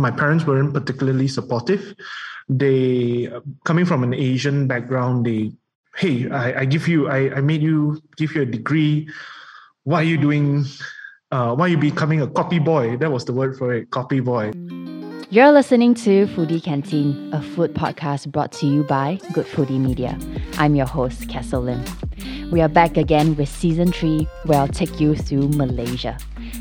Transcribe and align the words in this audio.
my 0.00 0.10
parents 0.10 0.46
weren't 0.46 0.72
particularly 0.72 1.28
supportive. 1.28 1.94
They, 2.48 3.30
coming 3.64 3.84
from 3.84 4.02
an 4.02 4.14
Asian 4.14 4.66
background, 4.66 5.26
they, 5.26 5.52
hey, 5.96 6.28
I, 6.30 6.60
I 6.60 6.64
give 6.64 6.88
you, 6.88 7.08
I, 7.08 7.36
I 7.36 7.40
made 7.40 7.62
you 7.62 8.00
give 8.16 8.34
you 8.34 8.42
a 8.42 8.46
degree. 8.46 9.08
Why 9.84 10.00
are 10.00 10.08
you 10.08 10.18
doing? 10.18 10.64
Uh, 11.30 11.54
why 11.54 11.66
are 11.66 11.68
you 11.68 11.78
becoming 11.78 12.20
a 12.20 12.26
kopi 12.26 12.58
boy? 12.62 12.96
That 12.96 13.12
was 13.12 13.24
the 13.24 13.32
word 13.32 13.56
for 13.56 13.72
it, 13.72 13.90
kopi 13.90 14.24
boy. 14.24 14.50
You're 15.28 15.52
listening 15.52 15.94
to 15.94 16.26
Foodie 16.28 16.62
Canteen, 16.62 17.30
a 17.32 17.42
food 17.42 17.74
podcast 17.74 18.32
brought 18.32 18.50
to 18.52 18.66
you 18.66 18.82
by 18.84 19.20
Good 19.32 19.46
Foodie 19.46 19.78
Media. 19.78 20.18
I'm 20.58 20.74
your 20.74 20.86
host, 20.86 21.28
Castle 21.28 21.62
Lim. 21.62 21.84
We 22.50 22.60
are 22.60 22.68
back 22.68 22.96
again 22.96 23.36
with 23.36 23.48
season 23.48 23.92
three, 23.92 24.26
where 24.44 24.58
I'll 24.58 24.68
take 24.68 24.98
you 24.98 25.14
through 25.14 25.48
Malaysia. 25.50 26.16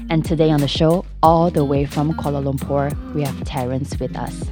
And 0.09 0.25
today 0.25 0.51
on 0.51 0.59
the 0.59 0.67
show, 0.67 1.05
all 1.23 1.49
the 1.49 1.63
way 1.63 1.85
from 1.85 2.13
Kuala 2.13 2.43
Lumpur, 2.43 2.91
we 3.13 3.23
have 3.23 3.43
Terence 3.45 3.97
with 3.99 4.15
us. 4.15 4.43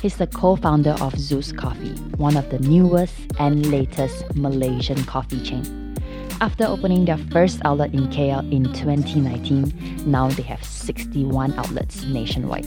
He's 0.00 0.16
the 0.16 0.26
co 0.26 0.56
founder 0.56 0.92
of 1.00 1.14
ZUS 1.14 1.56
Coffee, 1.56 1.94
one 2.16 2.36
of 2.36 2.50
the 2.50 2.58
newest 2.58 3.14
and 3.38 3.70
latest 3.70 4.34
Malaysian 4.36 5.02
coffee 5.04 5.40
chain. 5.40 5.96
After 6.40 6.64
opening 6.66 7.04
their 7.04 7.16
first 7.16 7.60
outlet 7.64 7.94
in 7.94 8.08
KL 8.08 8.52
in 8.52 8.64
2019, 8.72 10.02
now 10.04 10.28
they 10.28 10.42
have 10.42 10.62
61 10.62 11.54
outlets 11.54 12.04
nationwide. 12.04 12.66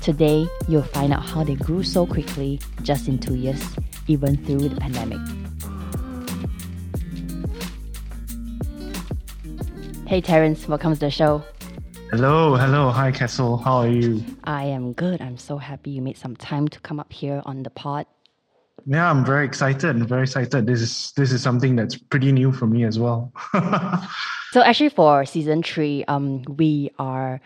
Today, 0.00 0.48
you'll 0.68 0.82
find 0.82 1.12
out 1.12 1.24
how 1.24 1.44
they 1.44 1.54
grew 1.54 1.82
so 1.82 2.06
quickly 2.06 2.60
just 2.82 3.08
in 3.08 3.18
two 3.18 3.34
years, 3.34 3.62
even 4.06 4.36
through 4.44 4.68
the 4.68 4.76
pandemic. 4.80 5.18
Hey 10.06 10.20
Terence, 10.22 10.66
welcome 10.66 10.94
to 10.94 11.00
the 11.00 11.10
show. 11.10 11.42
Hello, 12.10 12.56
hello. 12.56 12.88
Hi, 12.88 13.12
Castle. 13.12 13.58
How 13.58 13.78
are 13.78 13.88
you? 13.88 14.24
I 14.44 14.64
am 14.64 14.94
good. 14.94 15.20
I'm 15.20 15.36
so 15.36 15.58
happy 15.58 15.90
you 15.90 16.00
made 16.00 16.16
some 16.16 16.34
time 16.36 16.66
to 16.68 16.80
come 16.80 16.98
up 16.98 17.12
here 17.12 17.42
on 17.44 17.62
the 17.62 17.68
pod. 17.68 18.06
Yeah, 18.86 19.10
I'm 19.10 19.22
very 19.22 19.44
excited. 19.44 19.84
I'm 19.84 20.06
very 20.06 20.22
excited. 20.22 20.66
This 20.66 20.80
is 20.80 21.12
this 21.12 21.32
is 21.32 21.42
something 21.42 21.76
that's 21.76 21.98
pretty 21.98 22.32
new 22.32 22.52
for 22.52 22.66
me 22.66 22.84
as 22.84 22.98
well. 22.98 23.32
so 24.52 24.62
actually 24.62 24.88
for 24.88 25.26
season 25.26 25.62
three, 25.62 26.04
um, 26.08 26.42
we 26.56 26.90
are 26.98 27.42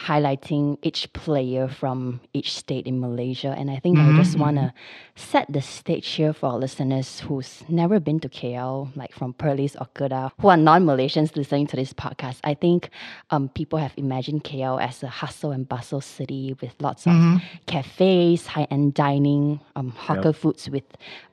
highlighting 0.00 0.78
each 0.82 1.12
player 1.12 1.68
from 1.68 2.20
each 2.32 2.56
state 2.56 2.86
in 2.86 3.00
Malaysia. 3.00 3.54
And 3.56 3.70
I 3.70 3.78
think 3.78 3.98
mm-hmm. 3.98 4.18
I 4.18 4.22
just 4.22 4.38
want 4.38 4.56
to 4.56 4.72
set 5.14 5.52
the 5.52 5.60
stage 5.60 6.08
here 6.08 6.32
for 6.32 6.50
our 6.50 6.58
listeners 6.58 7.20
who's 7.20 7.62
never 7.68 8.00
been 8.00 8.18
to 8.20 8.28
KL, 8.28 8.88
like 8.96 9.12
from 9.12 9.34
Perlis 9.34 9.76
or 9.78 9.88
Kedah, 9.94 10.32
who 10.40 10.48
are 10.48 10.56
non-Malaysians 10.56 11.36
listening 11.36 11.66
to 11.68 11.76
this 11.76 11.92
podcast. 11.92 12.38
I 12.44 12.54
think 12.54 12.88
um, 13.30 13.50
people 13.50 13.78
have 13.78 13.92
imagined 13.96 14.44
KL 14.44 14.80
as 14.80 15.02
a 15.02 15.08
hustle 15.08 15.52
and 15.52 15.68
bustle 15.68 16.00
city 16.00 16.56
with 16.62 16.74
lots 16.80 17.06
of 17.06 17.12
mm-hmm. 17.12 17.36
cafes, 17.66 18.46
high-end 18.46 18.94
dining, 18.94 19.60
um, 19.76 19.90
hawker 19.90 20.28
yep. 20.28 20.36
foods 20.36 20.70
with 20.70 20.84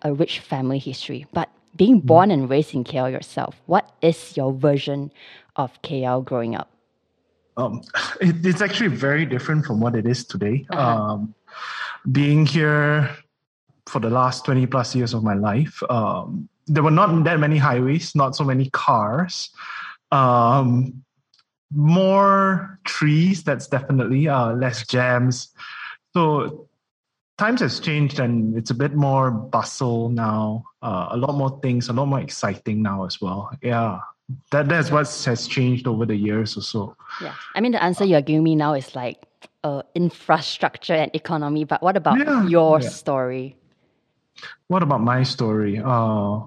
a 0.02 0.14
rich 0.14 0.40
family 0.40 0.80
history. 0.80 1.26
But 1.32 1.50
being 1.78 2.00
mm-hmm. 2.00 2.08
born 2.08 2.32
and 2.32 2.50
raised 2.50 2.74
in 2.74 2.84
KL 2.84 3.12
yourself, 3.12 3.56
what 3.66 3.90
is 4.02 4.36
your 4.36 4.52
version 4.52 5.12
of 5.56 5.82
KL 5.84 6.26
growing 6.26 6.54
up? 6.54 6.70
Um, 7.58 7.82
it, 8.22 8.46
it's 8.46 8.62
actually 8.62 8.90
very 8.90 9.26
different 9.26 9.66
from 9.66 9.80
what 9.80 9.96
it 9.96 10.06
is 10.06 10.26
today. 10.26 10.66
Uh-huh. 10.70 11.14
Um, 11.14 11.36
being 12.12 12.46
here 12.46 13.10
for 13.88 14.00
the 14.00 14.10
last 14.10 14.46
20 14.46 14.68
plus 14.68 14.96
years 14.96 15.14
of 15.14 15.24
my 15.24 15.34
life, 15.34 15.82
um, 15.90 16.48
there 16.68 16.84
were 16.84 16.92
not 16.92 17.24
that 17.24 17.40
many 17.40 17.58
highways, 17.58 18.16
not 18.16 18.36
so 18.36 18.44
many 18.44 18.70
cars. 18.70 19.50
Um, 20.12 21.04
more 21.74 22.80
trees, 22.86 23.44
that's 23.44 23.68
definitely 23.68 24.28
uh, 24.28 24.54
less 24.54 24.86
jams. 24.88 25.50
So 26.14 26.70
times 27.38 27.62
has 27.62 27.80
changed 27.80 28.20
and 28.20 28.58
it's 28.58 28.70
a 28.70 28.74
bit 28.74 28.94
more 28.94 29.32
bustle 29.32 30.10
now. 30.10 30.64
Uh, 30.82 31.10
a 31.12 31.18
lot 31.18 31.36
more 31.36 31.60
things, 31.62 31.90
a 31.90 31.94
lot 31.94 32.06
more 32.06 32.22
exciting 32.22 32.82
now 32.82 33.06
as 33.06 33.20
well. 33.20 33.52
Yeah 33.62 34.00
that 34.52 34.68
that's 34.68 34.92
what 34.92 35.08
has 35.26 35.48
changed 35.48 35.88
over 35.88 36.06
the 36.06 36.16
years 36.16 36.58
or 36.58 36.62
so. 36.62 36.96
Yeah, 37.22 37.34
I 37.56 37.62
mean 37.62 37.72
the 37.72 37.84
answer 37.84 38.06
you're 38.06 38.22
giving 38.22 38.44
me 38.44 38.56
now 38.56 38.74
is 38.74 38.96
like 38.96 39.26
uh, 39.64 39.84
infrastructure 39.96 40.94
and 40.94 41.12
economy, 41.14 41.64
but 41.64 41.82
what 41.82 41.98
about 41.98 42.20
yeah, 42.20 42.46
your 42.48 42.82
yeah. 42.82 42.90
story? 42.90 43.56
What 44.68 44.84
about 44.84 45.02
my 45.02 45.24
story? 45.24 45.82
Uh, 45.84 46.42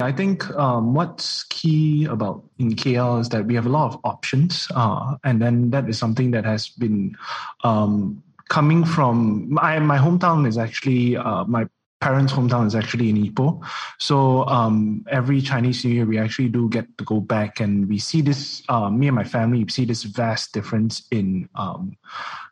I 0.00 0.12
think 0.12 0.48
um, 0.50 0.92
what's 0.92 1.44
key 1.44 2.04
about 2.04 2.44
in 2.58 2.74
KL 2.74 3.20
is 3.20 3.30
that 3.30 3.46
we 3.46 3.54
have 3.54 3.66
a 3.66 3.70
lot 3.70 3.94
of 3.94 4.00
options, 4.04 4.68
uh, 4.74 5.16
and 5.24 5.40
then 5.40 5.70
that 5.70 5.88
is 5.88 5.98
something 5.98 6.32
that 6.32 6.44
has 6.44 6.68
been 6.68 7.16
um, 7.64 8.22
coming 8.48 8.84
from 8.84 9.52
my 9.52 9.78
my 9.78 9.98
hometown 9.98 10.46
is 10.46 10.58
actually 10.58 11.16
uh, 11.16 11.44
my 11.44 11.66
parents' 12.00 12.32
hometown 12.32 12.66
is 12.66 12.74
actually 12.74 13.08
in 13.08 13.16
Ipoh. 13.16 13.62
So 13.98 14.46
um, 14.46 15.04
every 15.08 15.40
Chinese 15.40 15.84
New 15.84 15.92
Year, 15.92 16.06
we 16.06 16.18
actually 16.18 16.48
do 16.48 16.68
get 16.68 16.86
to 16.98 17.04
go 17.04 17.20
back 17.20 17.60
and 17.60 17.88
we 17.88 17.98
see 17.98 18.20
this, 18.20 18.62
uh, 18.68 18.90
me 18.90 19.08
and 19.08 19.16
my 19.16 19.24
family 19.24 19.66
see 19.68 19.84
this 19.84 20.02
vast 20.02 20.52
difference 20.52 21.06
in 21.10 21.48
um, 21.54 21.96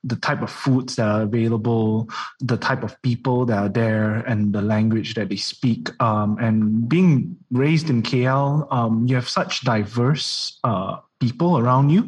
the 0.03 0.16
type 0.16 0.43
of 0.43 0.50
foods 0.50 0.97
that 0.97 1.06
are 1.06 1.22
available, 1.22 2.09
the 2.41 2.56
type 2.56 2.82
of 2.82 3.00
people 3.03 3.44
that 3.47 3.59
are 3.59 3.69
there, 3.69 4.16
and 4.27 4.53
the 4.53 4.62
language 4.62 5.15
that 5.15 5.28
they 5.28 5.37
speak. 5.37 5.91
Um, 6.03 6.38
and 6.41 6.88
being 6.88 7.37
raised 7.50 7.91
in 7.91 8.03
KL, 8.03 8.71
um, 8.72 9.06
you 9.06 9.15
have 9.15 9.28
such 9.28 9.61
diverse 9.62 10.59
uh, 10.65 10.99
people 11.25 11.59
around 11.59 11.91
you. 11.91 12.03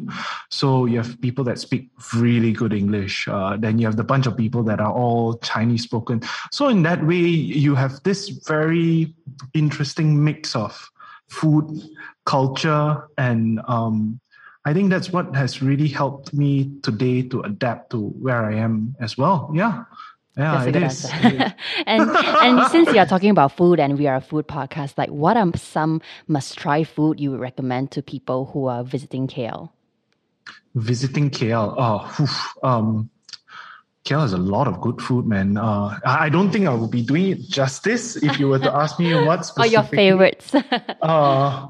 So 0.49 0.85
you 0.85 0.97
have 1.01 1.19
people 1.21 1.43
that 1.45 1.57
speak 1.59 1.89
really 2.15 2.51
good 2.51 2.73
English. 2.73 3.27
Uh, 3.27 3.57
then 3.57 3.79
you 3.79 3.85
have 3.89 3.97
the 3.97 4.03
bunch 4.13 4.27
of 4.27 4.37
people 4.37 4.63
that 4.69 4.79
are 4.79 4.93
all 4.93 5.37
Chinese 5.39 5.83
spoken. 5.83 6.21
So 6.51 6.69
in 6.69 6.83
that 6.83 7.01
way, 7.05 7.25
you 7.65 7.75
have 7.75 7.93
this 8.03 8.29
very 8.47 9.15
interesting 9.53 10.23
mix 10.23 10.55
of 10.55 10.89
food, 11.27 11.65
culture, 12.25 13.07
and 13.17 13.59
um, 13.67 14.19
I 14.67 14.73
think 14.73 14.89
that's 14.89 15.11
what 15.15 15.33
has 15.35 15.61
really 15.61 15.87
helped 15.87 16.33
me 16.33 16.71
today 16.83 17.21
to 17.31 17.41
adapt 17.41 17.91
to 17.91 18.09
where 18.19 18.43
I 18.43 18.55
am 18.55 18.95
as 18.99 19.17
well. 19.17 19.49
Yeah. 19.55 19.83
Yeah, 20.37 20.51
That's 20.51 20.67
a 20.67 20.71
good 20.71 20.83
answer. 20.83 21.55
and 21.87 22.11
and 22.11 22.71
since 22.71 22.93
you 22.93 22.99
are 22.99 23.07
talking 23.07 23.31
about 23.31 23.53
food 23.53 23.79
and 23.79 23.97
we 23.97 24.05
are 24.05 24.17
a 24.17 24.21
food 24.21 24.47
podcast, 24.47 24.95
like 24.95 25.09
what 25.09 25.35
are 25.35 25.51
some 25.57 25.99
must 26.27 26.57
try 26.57 26.83
food 26.83 27.19
you 27.19 27.31
would 27.31 27.39
recommend 27.39 27.89
to 27.91 28.03
people 28.03 28.45
who 28.45 28.67
are 28.67 28.83
visiting 28.83 29.27
KL? 29.27 29.71
Visiting 30.75 31.31
KL, 31.31 31.73
oh, 31.75 32.59
um, 32.61 33.09
KL 34.05 34.21
has 34.21 34.33
a 34.33 34.37
lot 34.37 34.67
of 34.67 34.79
good 34.79 35.01
food, 35.01 35.25
man. 35.25 35.57
Uh, 35.57 35.97
I 36.05 36.29
don't 36.29 36.51
think 36.51 36.67
I 36.67 36.73
would 36.73 36.91
be 36.91 37.01
doing 37.01 37.31
it 37.31 37.39
justice 37.41 38.15
if 38.15 38.39
you 38.39 38.47
were 38.47 38.59
to 38.59 38.71
ask 38.71 38.99
me 38.99 39.13
what 39.25 39.51
Are 39.57 39.65
your 39.65 39.83
favorites? 39.83 40.53
uh, 41.01 41.67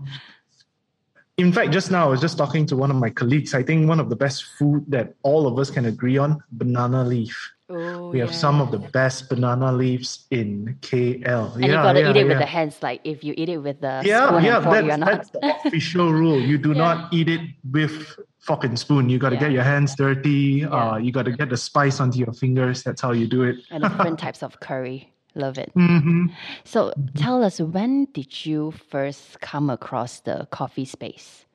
in 1.37 1.53
fact, 1.53 1.71
just 1.71 1.91
now 1.91 2.05
I 2.05 2.09
was 2.09 2.19
just 2.19 2.37
talking 2.37 2.65
to 2.67 2.75
one 2.75 2.89
of 2.89 2.97
my 2.97 3.11
colleagues. 3.11 3.53
I 3.53 3.61
think 3.61 3.87
one 3.87 3.99
of 3.99 4.09
the 4.09 4.15
best 4.15 4.43
food 4.57 4.85
that 4.87 5.13
all 5.21 5.45
of 5.45 5.59
us 5.59 5.69
can 5.69 5.85
agree 5.85 6.17
on: 6.17 6.43
banana 6.51 7.03
leaf. 7.03 7.53
Oh, 7.69 8.09
we 8.09 8.19
have 8.19 8.31
yeah. 8.31 8.35
some 8.35 8.61
of 8.61 8.71
the 8.71 8.79
best 8.79 9.29
banana 9.29 9.71
leaves 9.73 10.25
in 10.31 10.77
KL. 10.81 11.53
And 11.53 11.61
yeah, 11.61 11.67
you 11.67 11.73
gotta 11.73 11.99
yeah, 11.99 12.09
eat 12.09 12.15
it 12.15 12.19
yeah. 12.21 12.27
with 12.27 12.39
the 12.39 12.45
hands. 12.45 12.81
Like 12.81 13.01
if 13.03 13.23
you 13.23 13.33
eat 13.37 13.49
it 13.49 13.57
with 13.57 13.81
the 13.81 14.01
yeah, 14.05 14.39
yeah, 14.39 14.63
fork, 14.63 14.85
that's, 14.85 14.97
not. 14.97 15.05
that's 15.05 15.29
the 15.29 15.55
official 15.65 16.11
rule. 16.21 16.39
You 16.39 16.57
do 16.57 16.73
not 16.73 17.13
eat 17.13 17.29
it 17.29 17.41
with 17.69 18.17
fork 18.39 18.63
and 18.63 18.79
spoon. 18.79 19.09
You 19.09 19.19
got 19.19 19.29
to 19.29 19.37
get 19.37 19.51
your 19.51 19.63
hands 19.63 19.95
dirty. 19.95 20.63
Uh, 20.63 20.95
you 20.95 21.11
got 21.11 21.25
to 21.25 21.31
get 21.31 21.49
the 21.49 21.57
spice 21.57 21.99
onto 21.99 22.17
your 22.17 22.33
fingers. 22.33 22.83
That's 22.83 23.01
how 23.01 23.11
you 23.11 23.27
do 23.27 23.43
it. 23.43 23.57
and 23.69 23.83
different 23.83 24.17
types 24.25 24.41
of 24.41 24.59
curry. 24.61 25.13
Love 25.37 25.59
it. 25.59 25.71
Mm-hmm. 25.77 26.33
So 26.65 26.91
tell 27.15 27.43
us, 27.43 27.61
when 27.61 28.05
did 28.11 28.45
you 28.45 28.73
first 28.89 29.39
come 29.39 29.69
across 29.69 30.21
the 30.21 30.47
coffee 30.49 30.85
space? 30.85 31.45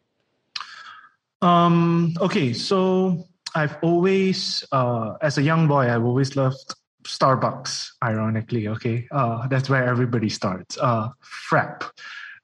Um. 1.43 2.15
Okay. 2.21 2.53
So 2.53 3.27
I've 3.55 3.77
always, 3.83 4.65
uh, 4.71 5.15
as 5.21 5.37
a 5.37 5.43
young 5.43 5.67
boy, 5.67 5.91
I've 5.91 6.05
always 6.05 6.37
loved 6.37 6.75
Starbucks. 7.05 7.91
Ironically, 8.03 8.69
okay, 8.69 9.09
uh, 9.11 9.49
that's 9.49 9.69
where 9.69 9.85
everybody 9.85 10.29
starts. 10.29 10.79
Uh, 10.79 11.09
frap, 11.51 11.83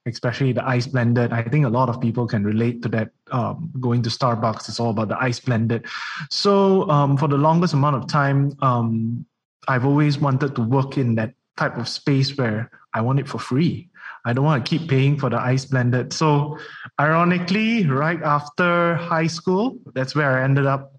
especially 0.04 0.52
the 0.52 0.66
ice 0.66 0.86
blended. 0.86 1.32
I 1.32 1.42
think 1.42 1.64
a 1.64 1.70
lot 1.70 1.88
of 1.88 2.00
people 2.00 2.26
can 2.26 2.44
relate 2.44 2.82
to 2.82 2.88
that. 2.90 3.10
Um, 3.30 3.70
going 3.80 4.02
to 4.02 4.10
Starbucks, 4.10 4.68
it's 4.68 4.80
all 4.80 4.90
about 4.90 5.08
the 5.08 5.22
ice 5.22 5.38
blended. 5.38 5.86
So 6.30 6.90
um, 6.90 7.16
for 7.16 7.28
the 7.28 7.38
longest 7.38 7.74
amount 7.74 7.96
of 7.96 8.08
time, 8.08 8.52
um, 8.60 9.24
I've 9.68 9.84
always 9.84 10.18
wanted 10.18 10.56
to 10.56 10.62
work 10.62 10.96
in 10.98 11.14
that 11.16 11.34
type 11.58 11.76
of 11.76 11.88
space 11.88 12.36
where 12.38 12.70
I 12.94 13.02
want 13.02 13.20
it 13.20 13.28
for 13.28 13.38
free. 13.38 13.90
I 14.24 14.32
don't 14.32 14.44
want 14.44 14.64
to 14.64 14.68
keep 14.68 14.88
paying 14.88 15.18
for 15.18 15.30
the 15.30 15.38
ice 15.38 15.64
blended. 15.64 16.12
So, 16.12 16.58
ironically, 17.00 17.86
right 17.86 18.22
after 18.22 18.94
high 18.96 19.26
school, 19.26 19.78
that's 19.94 20.14
where 20.14 20.38
I 20.38 20.44
ended 20.44 20.66
up 20.66 20.92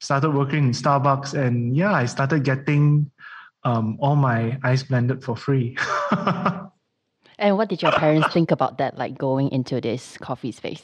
started 0.00 0.30
working 0.30 0.64
in 0.64 0.70
Starbucks, 0.70 1.34
and 1.34 1.76
yeah, 1.76 1.92
I 1.92 2.06
started 2.06 2.44
getting 2.44 3.10
um, 3.64 3.98
all 4.00 4.16
my 4.16 4.58
ice 4.62 4.82
blended 4.82 5.24
for 5.24 5.36
free. 5.36 5.76
and 7.38 7.56
what 7.56 7.68
did 7.68 7.82
your 7.82 7.92
parents 7.92 8.32
think 8.32 8.50
about 8.50 8.78
that, 8.78 8.96
like 8.96 9.18
going 9.18 9.50
into 9.50 9.80
this 9.80 10.16
coffee 10.18 10.52
space? 10.52 10.82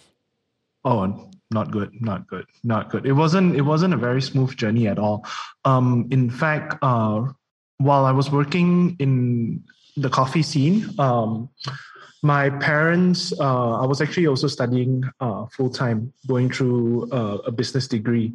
Oh, 0.85 1.31
not 1.51 1.71
good, 1.71 1.91
not 2.01 2.27
good, 2.27 2.47
not 2.62 2.91
good. 2.91 3.06
It 3.06 3.12
wasn't. 3.12 3.56
It 3.56 3.62
wasn't 3.62 3.95
a 3.95 3.97
very 3.97 4.21
smooth 4.21 4.55
journey 4.56 4.87
at 4.87 4.99
all. 4.99 5.25
Um, 5.65 6.09
in 6.11 6.29
fact, 6.29 6.77
uh, 6.83 7.33
while 7.79 8.05
I 8.05 8.12
was 8.12 8.31
working 8.31 8.97
in 8.99 9.62
the 9.97 10.11
coffee 10.11 10.43
scene, 10.43 10.88
um, 10.99 11.49
my 12.25 12.49
parents. 12.49 13.32
Uh, 13.38 13.81
I 13.82 13.87
was 13.87 14.00
actually 14.00 14.26
also 14.26 14.49
studying 14.49 15.05
uh, 15.21 15.44
full 15.47 15.69
time, 15.69 16.12
going 16.26 16.50
through 16.50 17.11
uh, 17.12 17.38
a 17.47 17.53
business 17.53 17.87
degree. 17.87 18.32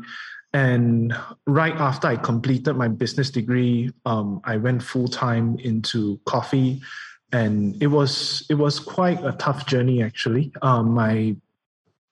And 0.53 1.13
right 1.47 1.75
after 1.75 2.07
I 2.07 2.15
completed 2.15 2.74
my 2.74 2.88
business 2.88 3.30
degree, 3.31 3.91
um, 4.06 4.41
I 4.44 4.57
went 4.57 4.83
full 4.83 5.07
time 5.07 5.57
into 5.59 6.19
coffee, 6.25 6.81
and 7.31 7.81
it 7.81 7.88
was 7.88 8.45
it 8.50 8.56
was 8.56 8.80
quite 8.80 9.24
a 9.24 9.33
tough 9.33 9.65
journey 9.65 10.01
actually. 10.03 10.51
Um, 10.62 10.94
my 10.94 11.35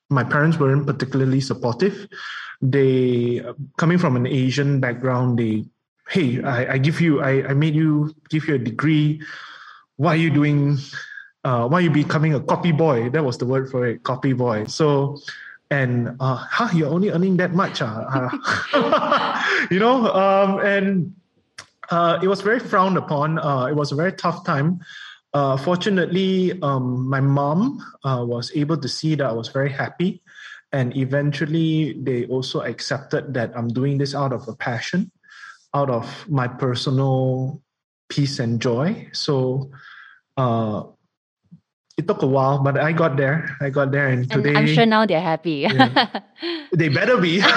my 0.10 0.24
parents 0.24 0.58
weren't 0.58 0.86
particularly 0.86 1.42
supportive. 1.42 2.08
They 2.62 3.44
coming 3.78 3.98
from 3.98 4.16
an 4.16 4.26
Asian 4.26 4.80
background, 4.80 5.38
they 5.38 5.66
hey, 6.10 6.42
I, 6.44 6.74
I 6.74 6.78
give 6.78 7.02
you, 7.02 7.22
I, 7.22 7.50
I 7.50 7.54
made 7.54 7.76
you 7.76 8.16
give 8.30 8.48
you 8.48 8.56
a 8.56 8.60
degree. 8.60 9.22
Why 9.98 10.14
are 10.14 10.18
you 10.18 10.30
doing? 10.30 10.78
Uh, 11.44 11.68
why 11.68 11.80
are 11.80 11.82
you 11.82 11.92
becoming 11.92 12.34
a 12.34 12.40
kopi 12.40 12.76
boy? 12.76 13.10
That 13.10 13.24
was 13.24 13.38
the 13.38 13.46
word 13.46 13.70
for 13.70 13.86
it, 13.86 14.04
kopi 14.04 14.36
boy. 14.36 14.66
So 14.66 15.18
and 15.70 16.16
uh, 16.20 16.36
huh, 16.36 16.70
you're 16.74 16.90
only 16.90 17.10
earning 17.10 17.38
that 17.38 17.54
much, 17.54 17.82
uh, 17.82 18.30
you 19.72 19.80
know, 19.80 20.08
um, 20.14 20.60
and 20.60 21.14
uh, 21.90 22.20
it 22.22 22.28
was 22.28 22.42
very 22.42 22.60
frowned 22.60 22.98
upon. 22.98 23.40
Uh, 23.40 23.66
it 23.66 23.76
was 23.76 23.92
a 23.92 23.96
very 23.96 24.14
tough 24.14 24.46
time. 24.46 24.80
Uh, 25.34 25.58
fortunately, 25.58 26.60
um, 26.62 27.08
my 27.08 27.20
mom 27.20 27.84
uh, 28.04 28.24
was 28.26 28.52
able 28.56 28.78
to 28.78 28.88
see 28.88 29.16
that 29.16 29.26
I 29.26 29.32
was 29.32 29.50
very 29.50 29.72
happy, 29.72 30.22
and 30.72 30.96
eventually 30.96 32.00
they 32.02 32.26
also 32.28 32.62
accepted 32.62 33.34
that 33.34 33.52
I'm 33.56 33.68
doing 33.68 33.98
this 33.98 34.16
out 34.16 34.32
of 34.32 34.48
a 34.48 34.56
passion, 34.56 35.12
out 35.74 35.90
of 35.90 36.30
my 36.30 36.48
personal 36.48 37.62
peace 38.10 38.40
and 38.40 38.62
joy. 38.62 39.10
So 39.14 39.72
uh, 40.38 40.84
it 41.98 42.08
took 42.08 42.22
a 42.22 42.28
while, 42.28 42.60
but 42.60 42.78
I 42.78 42.92
got 42.92 43.18
there. 43.18 43.58
I 43.60 43.70
got 43.70 43.92
there, 43.92 44.08
and 44.08 44.30
today 44.30 44.50
and 44.50 44.58
I'm 44.60 44.68
sure 44.68 44.86
now 44.86 45.06
they're 45.06 45.20
happy. 45.22 45.68
yeah, 45.68 46.22
they 46.72 46.90
better 46.90 47.18
be. 47.18 47.38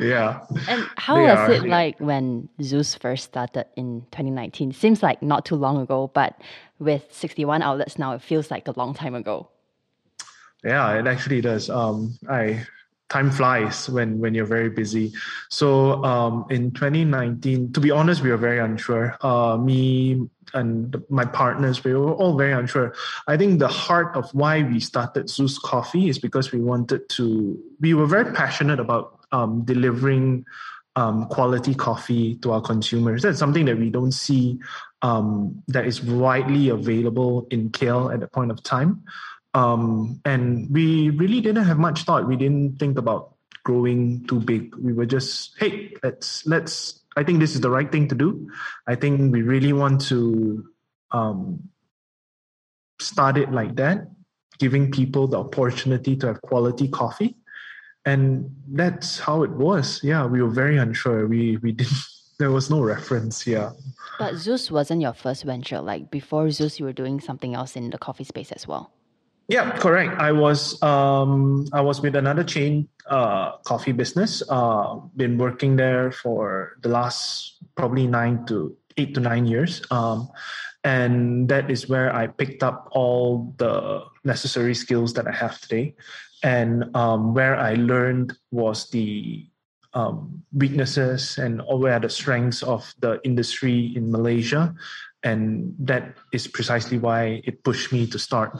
yeah. 0.00 0.40
And 0.68 0.88
how 0.96 1.16
they 1.16 1.22
was 1.22 1.38
are, 1.38 1.52
it 1.52 1.64
yeah. 1.64 1.70
like 1.70 2.00
when 2.00 2.48
ZUS 2.60 2.98
first 2.98 3.24
started 3.24 3.66
in 3.76 4.00
2019? 4.12 4.72
Seems 4.72 5.02
like 5.02 5.22
not 5.22 5.44
too 5.44 5.56
long 5.56 5.76
ago, 5.78 6.10
but 6.14 6.40
with 6.78 7.04
61 7.10 7.62
outlets 7.62 7.98
now, 7.98 8.12
it 8.12 8.22
feels 8.22 8.50
like 8.50 8.66
a 8.66 8.72
long 8.76 8.94
time 8.94 9.14
ago. 9.14 9.48
Yeah, 10.64 10.98
it 10.98 11.06
actually 11.06 11.42
does. 11.42 11.68
Um, 11.68 12.16
I 12.28 12.66
time 13.14 13.30
flies 13.30 13.88
when 13.88 14.18
when 14.18 14.34
you're 14.34 14.50
very 14.58 14.68
busy. 14.68 15.12
So 15.48 16.02
um, 16.02 16.46
in 16.50 16.72
2019, 16.72 17.72
to 17.72 17.80
be 17.80 17.92
honest, 17.92 18.22
we 18.22 18.30
were 18.30 18.42
very 18.48 18.58
unsure. 18.58 19.16
Uh, 19.20 19.56
me 19.56 20.28
and 20.52 20.96
my 21.08 21.24
partners, 21.24 21.84
we 21.84 21.94
were 21.94 22.12
all 22.12 22.36
very 22.36 22.52
unsure. 22.52 22.94
I 23.28 23.36
think 23.36 23.60
the 23.60 23.68
heart 23.68 24.16
of 24.16 24.28
why 24.34 24.62
we 24.62 24.80
started 24.80 25.30
ZUS 25.30 25.58
Coffee 25.62 26.08
is 26.08 26.18
because 26.18 26.50
we 26.50 26.60
wanted 26.60 27.08
to. 27.16 27.56
We 27.80 27.94
were 27.94 28.06
very 28.06 28.32
passionate 28.34 28.80
about 28.80 29.20
um, 29.30 29.64
delivering 29.64 30.44
um, 30.96 31.26
quality 31.26 31.74
coffee 31.74 32.34
to 32.42 32.52
our 32.52 32.60
consumers. 32.60 33.22
That's 33.22 33.38
something 33.38 33.66
that 33.66 33.78
we 33.78 33.90
don't 33.90 34.12
see 34.12 34.58
um, 35.02 35.62
that 35.68 35.86
is 35.86 36.02
widely 36.02 36.68
available 36.68 37.46
in 37.50 37.70
KL 37.70 38.12
at 38.12 38.20
the 38.20 38.28
point 38.28 38.50
of 38.50 38.62
time. 38.62 39.04
Um, 39.54 40.20
and 40.24 40.68
we 40.70 41.10
really 41.10 41.40
didn't 41.40 41.64
have 41.64 41.78
much 41.78 42.02
thought. 42.02 42.26
We 42.26 42.36
didn't 42.36 42.78
think 42.78 42.98
about 42.98 43.34
growing 43.62 44.26
too 44.26 44.40
big. 44.40 44.74
We 44.76 44.92
were 44.92 45.06
just, 45.06 45.54
hey, 45.58 45.94
let's 46.02 46.46
let's. 46.46 47.00
I 47.16 47.22
think 47.22 47.38
this 47.38 47.54
is 47.54 47.60
the 47.60 47.70
right 47.70 47.90
thing 47.90 48.08
to 48.08 48.14
do. 48.14 48.50
I 48.88 48.96
think 48.96 49.32
we 49.32 49.42
really 49.42 49.72
want 49.72 50.00
to 50.08 50.66
um, 51.12 51.62
start 53.00 53.38
it 53.38 53.52
like 53.52 53.76
that, 53.76 54.10
giving 54.58 54.90
people 54.90 55.28
the 55.28 55.38
opportunity 55.38 56.16
to 56.16 56.26
have 56.26 56.42
quality 56.42 56.88
coffee, 56.88 57.36
and 58.04 58.50
that's 58.72 59.20
how 59.20 59.44
it 59.44 59.52
was. 59.52 60.00
Yeah, 60.02 60.26
we 60.26 60.42
were 60.42 60.50
very 60.50 60.76
unsure. 60.76 61.26
We 61.26 61.56
we 61.58 61.72
didn't. 61.72 61.94
There 62.36 62.50
was 62.50 62.68
no 62.68 62.82
reference. 62.82 63.46
Yeah. 63.46 63.70
But 64.18 64.34
ZUS 64.34 64.68
wasn't 64.68 65.00
your 65.02 65.12
first 65.12 65.44
venture. 65.44 65.80
Like 65.80 66.10
before 66.10 66.46
ZUS, 66.48 66.80
you 66.80 66.84
were 66.84 66.92
doing 66.92 67.20
something 67.20 67.54
else 67.54 67.76
in 67.76 67.90
the 67.90 67.96
coffee 67.96 68.24
space 68.24 68.50
as 68.50 68.66
well. 68.66 68.90
Yeah, 69.48 69.76
correct. 69.76 70.16
I 70.18 70.32
was 70.32 70.80
um, 70.82 71.68
I 71.72 71.82
was 71.82 72.00
with 72.00 72.16
another 72.16 72.44
chain 72.44 72.88
uh, 73.10 73.58
coffee 73.64 73.92
business. 73.92 74.42
Uh, 74.48 74.96
been 75.16 75.36
working 75.36 75.76
there 75.76 76.12
for 76.12 76.78
the 76.80 76.88
last 76.88 77.60
probably 77.76 78.06
nine 78.06 78.46
to 78.46 78.76
eight 78.96 79.12
to 79.14 79.20
nine 79.20 79.44
years, 79.44 79.82
um, 79.90 80.28
and 80.82 81.48
that 81.48 81.70
is 81.70 81.88
where 81.88 82.14
I 82.14 82.28
picked 82.28 82.62
up 82.62 82.88
all 82.92 83.52
the 83.58 84.04
necessary 84.24 84.74
skills 84.74 85.12
that 85.14 85.28
I 85.28 85.32
have 85.32 85.60
today. 85.60 85.94
And 86.42 86.94
um, 86.96 87.34
where 87.34 87.56
I 87.56 87.74
learned 87.74 88.36
was 88.50 88.88
the 88.90 89.46
um, 89.92 90.42
weaknesses 90.52 91.36
and 91.36 91.62
where 91.68 92.00
the 92.00 92.08
strengths 92.08 92.62
of 92.62 92.94
the 93.00 93.20
industry 93.24 93.92
in 93.94 94.10
Malaysia, 94.10 94.74
and 95.22 95.74
that 95.80 96.16
is 96.32 96.48
precisely 96.48 96.96
why 96.96 97.42
it 97.44 97.62
pushed 97.62 97.92
me 97.92 98.06
to 98.06 98.18
start 98.18 98.56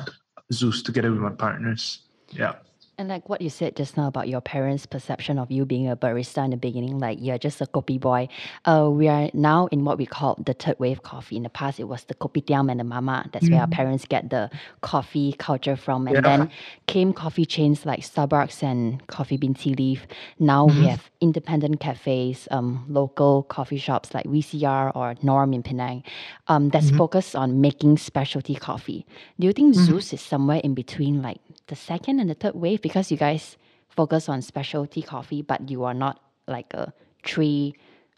ZUS 0.52 0.82
together 0.82 1.10
with 1.10 1.20
my 1.20 1.30
partners. 1.30 2.00
Yeah. 2.30 2.54
And 2.96 3.08
like 3.08 3.28
what 3.28 3.40
you 3.40 3.50
said 3.50 3.74
just 3.74 3.96
now 3.96 4.06
about 4.06 4.28
your 4.28 4.40
parents' 4.40 4.86
perception 4.86 5.38
of 5.38 5.50
you 5.50 5.64
being 5.64 5.90
a 5.90 5.96
barista 5.96 6.44
in 6.44 6.52
the 6.52 6.56
beginning, 6.56 7.00
like 7.00 7.18
you're 7.20 7.38
just 7.38 7.60
a 7.60 7.66
kopi 7.66 7.98
boy. 7.98 8.28
Uh, 8.64 8.88
we 8.88 9.08
are 9.08 9.30
now 9.34 9.66
in 9.66 9.84
what 9.84 9.98
we 9.98 10.06
call 10.06 10.36
the 10.44 10.54
third 10.54 10.78
wave 10.78 11.02
coffee. 11.02 11.36
In 11.36 11.42
the 11.42 11.48
past, 11.48 11.80
it 11.80 11.84
was 11.84 12.04
the 12.04 12.14
kopitiam 12.14 12.70
and 12.70 12.78
the 12.78 12.84
mama. 12.84 13.28
That's 13.32 13.46
mm. 13.46 13.52
where 13.52 13.62
our 13.62 13.66
mm. 13.66 13.72
parents 13.72 14.04
get 14.04 14.30
the 14.30 14.48
coffee 14.80 15.34
culture 15.38 15.74
from. 15.74 16.06
And 16.06 16.16
yeah. 16.16 16.20
then 16.20 16.50
came 16.86 17.12
coffee 17.12 17.44
chains 17.44 17.84
like 17.84 18.00
Starbucks 18.00 18.62
and 18.62 19.04
Coffee 19.08 19.38
Bean 19.38 19.54
Tea 19.54 19.74
Leaf. 19.74 20.06
Now 20.38 20.68
mm-hmm. 20.68 20.80
we 20.80 20.86
have 20.86 21.10
independent 21.20 21.80
cafes, 21.80 22.46
um, 22.52 22.84
local 22.88 23.42
coffee 23.42 23.78
shops 23.78 24.14
like 24.14 24.26
VCR 24.26 24.94
or 24.94 25.16
Norm 25.22 25.52
in 25.52 25.64
Penang 25.64 26.04
um, 26.46 26.68
that's 26.68 26.86
mm-hmm. 26.86 26.98
focused 26.98 27.34
on 27.34 27.60
making 27.60 27.98
specialty 27.98 28.54
coffee. 28.54 29.04
Do 29.40 29.46
you 29.46 29.52
think 29.52 29.74
mm-hmm. 29.74 29.94
Is 29.94 30.20
somewhere 30.20 30.60
in 30.62 30.74
between 30.74 31.22
like 31.22 31.38
the 31.68 31.76
second 31.76 32.20
and 32.20 32.28
the 32.28 32.34
third 32.34 32.54
wave 32.54 32.82
because 32.84 33.10
you 33.10 33.16
guys 33.16 33.56
focus 33.88 34.28
on 34.28 34.42
specialty 34.42 35.00
coffee, 35.00 35.40
but 35.40 35.70
you 35.70 35.84
are 35.84 35.94
not 35.94 36.20
like 36.46 36.74
a 36.74 36.92
three 37.24 37.74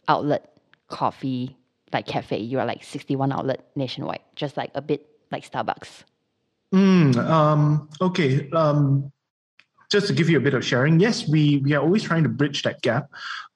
outlet 0.09 0.59
coffee 0.89 1.57
like 1.93 2.05
cafe. 2.05 2.39
You 2.39 2.59
are 2.59 2.67
like 2.67 2.83
61 2.83 3.31
outlet 3.31 3.65
nationwide, 3.77 4.27
just 4.35 4.57
like 4.57 4.73
a 4.75 4.83
bit 4.83 5.07
like 5.31 5.49
Starbucks. 5.49 6.03
Mm, 6.75 7.17
um, 7.17 7.89
okay. 8.01 8.51
Um, 8.51 9.13
just 9.89 10.09
to 10.09 10.13
give 10.13 10.29
you 10.29 10.37
a 10.37 10.41
bit 10.41 10.55
of 10.55 10.65
sharing, 10.65 10.99
yes, 10.99 11.29
we, 11.29 11.59
we 11.59 11.73
are 11.75 11.81
always 11.81 12.03
trying 12.03 12.25
to 12.25 12.29
bridge 12.29 12.65
that 12.65 12.83
gap. 12.83 13.09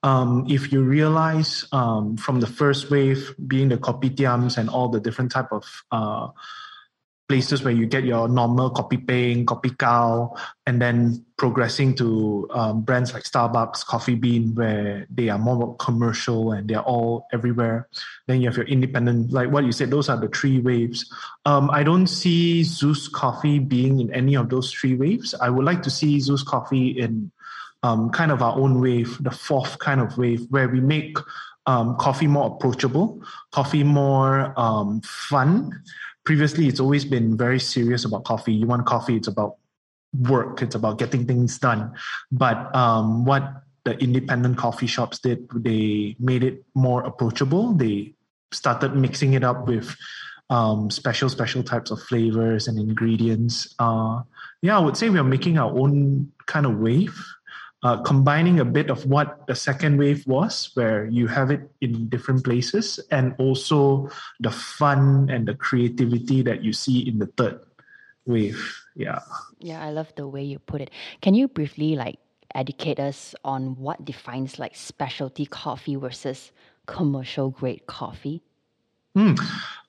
Um, 0.05 0.47
if 0.49 0.71
you 0.71 0.85
realize 0.85 1.67
um, 1.73 2.17
from 2.17 2.39
the 2.39 2.47
first 2.47 2.89
wave 2.89 3.35
being 3.49 3.69
the 3.69 3.79
kopitiams 3.79 4.59
and 4.59 4.71
all 4.71 4.89
the 4.89 5.01
different 5.01 5.33
type 5.33 5.51
of 5.51 5.65
uh, 5.91 6.29
places 7.31 7.63
where 7.63 7.73
you 7.73 7.87
get 7.87 8.03
your 8.03 8.27
normal 8.27 8.71
coffee 8.71 8.97
peng, 8.97 9.47
coffee 9.47 9.71
cow, 9.71 10.35
and 10.67 10.83
then 10.83 11.25
progressing 11.39 11.95
to 11.95 12.49
um, 12.51 12.83
brands 12.83 13.15
like 13.15 13.23
Starbucks, 13.23 13.87
Coffee 13.87 14.17
Bean, 14.17 14.53
where 14.57 15.07
they 15.09 15.29
are 15.29 15.39
more 15.39 15.77
commercial 15.77 16.51
and 16.51 16.69
they're 16.69 16.83
all 16.83 17.29
everywhere. 17.33 17.87
Then 18.27 18.41
you 18.41 18.49
have 18.49 18.57
your 18.57 18.67
independent, 18.67 19.31
like 19.31 19.49
what 19.49 19.63
you 19.63 19.71
said, 19.71 19.93
those 19.93 20.09
are 20.09 20.17
the 20.17 20.27
three 20.27 20.59
waves. 20.59 21.09
Um, 21.47 21.71
I 21.71 21.85
don't 21.85 22.09
see 22.09 22.63
ZUS 22.63 23.13
Coffee 23.13 23.61
being 23.61 24.01
in 24.01 24.13
any 24.13 24.35
of 24.35 24.49
those 24.49 24.73
three 24.73 24.97
waves. 24.97 25.33
I 25.41 25.51
would 25.51 25.65
like 25.65 25.85
to 25.85 25.91
see 25.91 26.19
ZUS 26.19 26.45
Coffee 26.45 26.99
in 26.99 27.31
um, 27.85 28.11
kind 28.11 28.33
of 28.33 28.43
our 28.43 28.59
own 28.59 28.81
wave, 28.81 29.23
the 29.23 29.31
fourth 29.31 29.79
kind 29.79 30.01
of 30.01 30.19
wave, 30.19 30.47
where 30.51 30.69
we 30.69 30.81
make 30.81 31.17
um, 31.67 31.95
coffee 31.97 32.27
more 32.27 32.51
approachable, 32.57 33.23
coffee 33.53 33.85
more 33.85 34.53
um, 34.59 35.01
fun 35.03 35.81
previously 36.25 36.69
it's 36.69 36.81
always 36.81 37.05
been 37.05 37.37
very 37.37 37.61
serious 37.61 38.05
about 38.05 38.25
coffee. 38.25 38.53
You 38.53 38.67
want 38.67 38.87
coffee, 38.87 39.17
it's 39.17 39.29
about 39.29 39.57
work, 40.19 40.63
it's 40.63 40.75
about 40.75 40.99
getting 40.99 41.27
things 41.27 41.59
done. 41.59 41.93
But 42.33 42.75
um, 42.75 43.25
what 43.25 43.63
the 43.85 43.97
independent 43.99 44.59
coffee 44.59 44.87
shops 44.87 45.19
did, 45.19 45.49
they 45.55 46.17
made 46.19 46.45
it 46.45 46.65
more 46.75 47.03
approachable. 47.05 47.73
They 47.73 48.15
started 48.53 48.95
mixing 48.95 49.35
it 49.35 49.45
up 49.45 49.67
with 49.67 49.97
um, 50.51 50.91
special, 50.91 51.29
special 51.29 51.63
types 51.63 51.91
of 51.91 52.03
flavors 52.03 52.67
and 52.69 52.79
ingredients. 52.79 53.75
Uh, 53.79 54.23
yeah, 54.63 54.77
I 54.77 54.81
would 54.81 54.97
say 54.97 55.09
we 55.09 55.19
are 55.19 55.25
making 55.25 55.59
our 55.59 55.71
own 55.71 56.33
kind 56.47 56.67
of 56.67 56.79
wave 56.79 57.25
uh, 57.83 58.03
combining 58.03 58.61
a 58.61 58.65
bit 58.65 58.91
of 58.91 59.07
what 59.07 59.47
the 59.47 59.55
second 59.55 59.99
wave 59.99 60.27
was, 60.27 60.71
where 60.75 61.07
you 61.07 61.27
have 61.27 61.51
it 61.51 61.71
in 61.81 62.09
different 62.09 62.45
places, 62.45 63.01
and 63.11 63.35
also 63.39 64.11
the 64.41 64.51
fun 64.51 65.29
and 65.31 65.49
the 65.49 65.55
creativity 65.55 66.43
that 66.43 66.63
you 66.63 66.73
see 66.73 67.09
in 67.09 67.19
the 67.19 67.27
third 67.37 67.61
wave. 68.27 68.61
Yeah. 68.95 69.21
Yeah, 69.61 69.85
I 69.85 69.91
love 69.91 70.13
the 70.17 70.29
way 70.29 70.43
you 70.43 70.59
put 70.59 70.81
it. 70.81 70.91
Can 71.23 71.35
you 71.35 71.49
briefly 71.49 71.97
like 71.97 72.19
educate 72.55 73.01
us 73.01 73.35
on 73.45 73.77
what 73.77 74.05
defines 74.05 74.59
like 74.59 74.75
specialty 74.75 75.47
coffee 75.47 75.97
versus 75.97 76.53
commercial 76.87 77.51
grade 77.51 77.87
coffee? 77.87 78.43
Mm. 79.17 79.39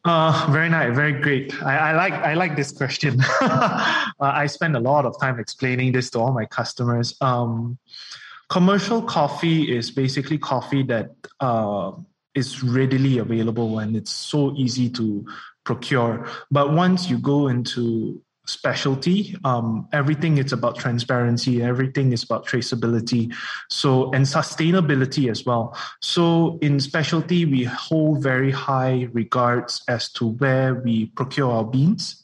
Uh, 0.03 0.48
very 0.51 0.70
nice, 0.70 0.96
very 0.96 1.13
great. 1.13 1.53
I, 1.63 1.77
I 1.77 1.91
like 1.93 2.13
I 2.13 2.34
like 2.34 2.55
this 2.55 2.72
question. 2.72 3.22
uh, 3.41 4.03
I 4.20 4.48
spend 4.48 4.75
a 4.75 4.79
lot 4.79 5.05
of 5.05 5.20
time 5.20 5.39
explaining 5.39 5.91
this 5.91 6.10
to 6.12 6.20
all 6.20 6.34
my 6.34 6.46
customers. 6.46 7.15
Um, 7.22 7.77
commercial 8.50 9.03
coffee 9.03 9.75
is 9.75 9.91
basically 9.91 10.39
coffee 10.39 10.81
that 10.84 11.12
uh, 11.39 11.91
is 12.34 12.63
readily 12.63 13.20
available 13.20 13.79
and 13.79 13.96
it's 13.96 14.12
so 14.12 14.55
easy 14.55 14.89
to 14.89 15.25
procure. 15.65 16.27
But 16.50 16.74
once 16.74 17.08
you 17.10 17.20
go 17.20 17.48
into 17.48 18.22
specialty. 18.45 19.36
Um, 19.43 19.88
everything 19.93 20.38
is 20.38 20.51
about 20.51 20.77
transparency. 20.77 21.62
Everything 21.62 22.12
is 22.12 22.24
about 22.24 22.45
traceability. 22.45 23.33
So 23.69 24.12
and 24.12 24.25
sustainability 24.25 25.29
as 25.29 25.45
well. 25.45 25.77
So 26.01 26.57
in 26.62 26.79
specialty 26.79 27.45
we 27.45 27.63
hold 27.63 28.24
very 28.24 28.51
high 28.51 29.07
regards 29.13 29.83
as 29.88 30.12
to 30.13 30.29
where 30.29 30.75
we 30.75 31.07
procure 31.07 31.51
our 31.51 31.65
beans 31.65 32.24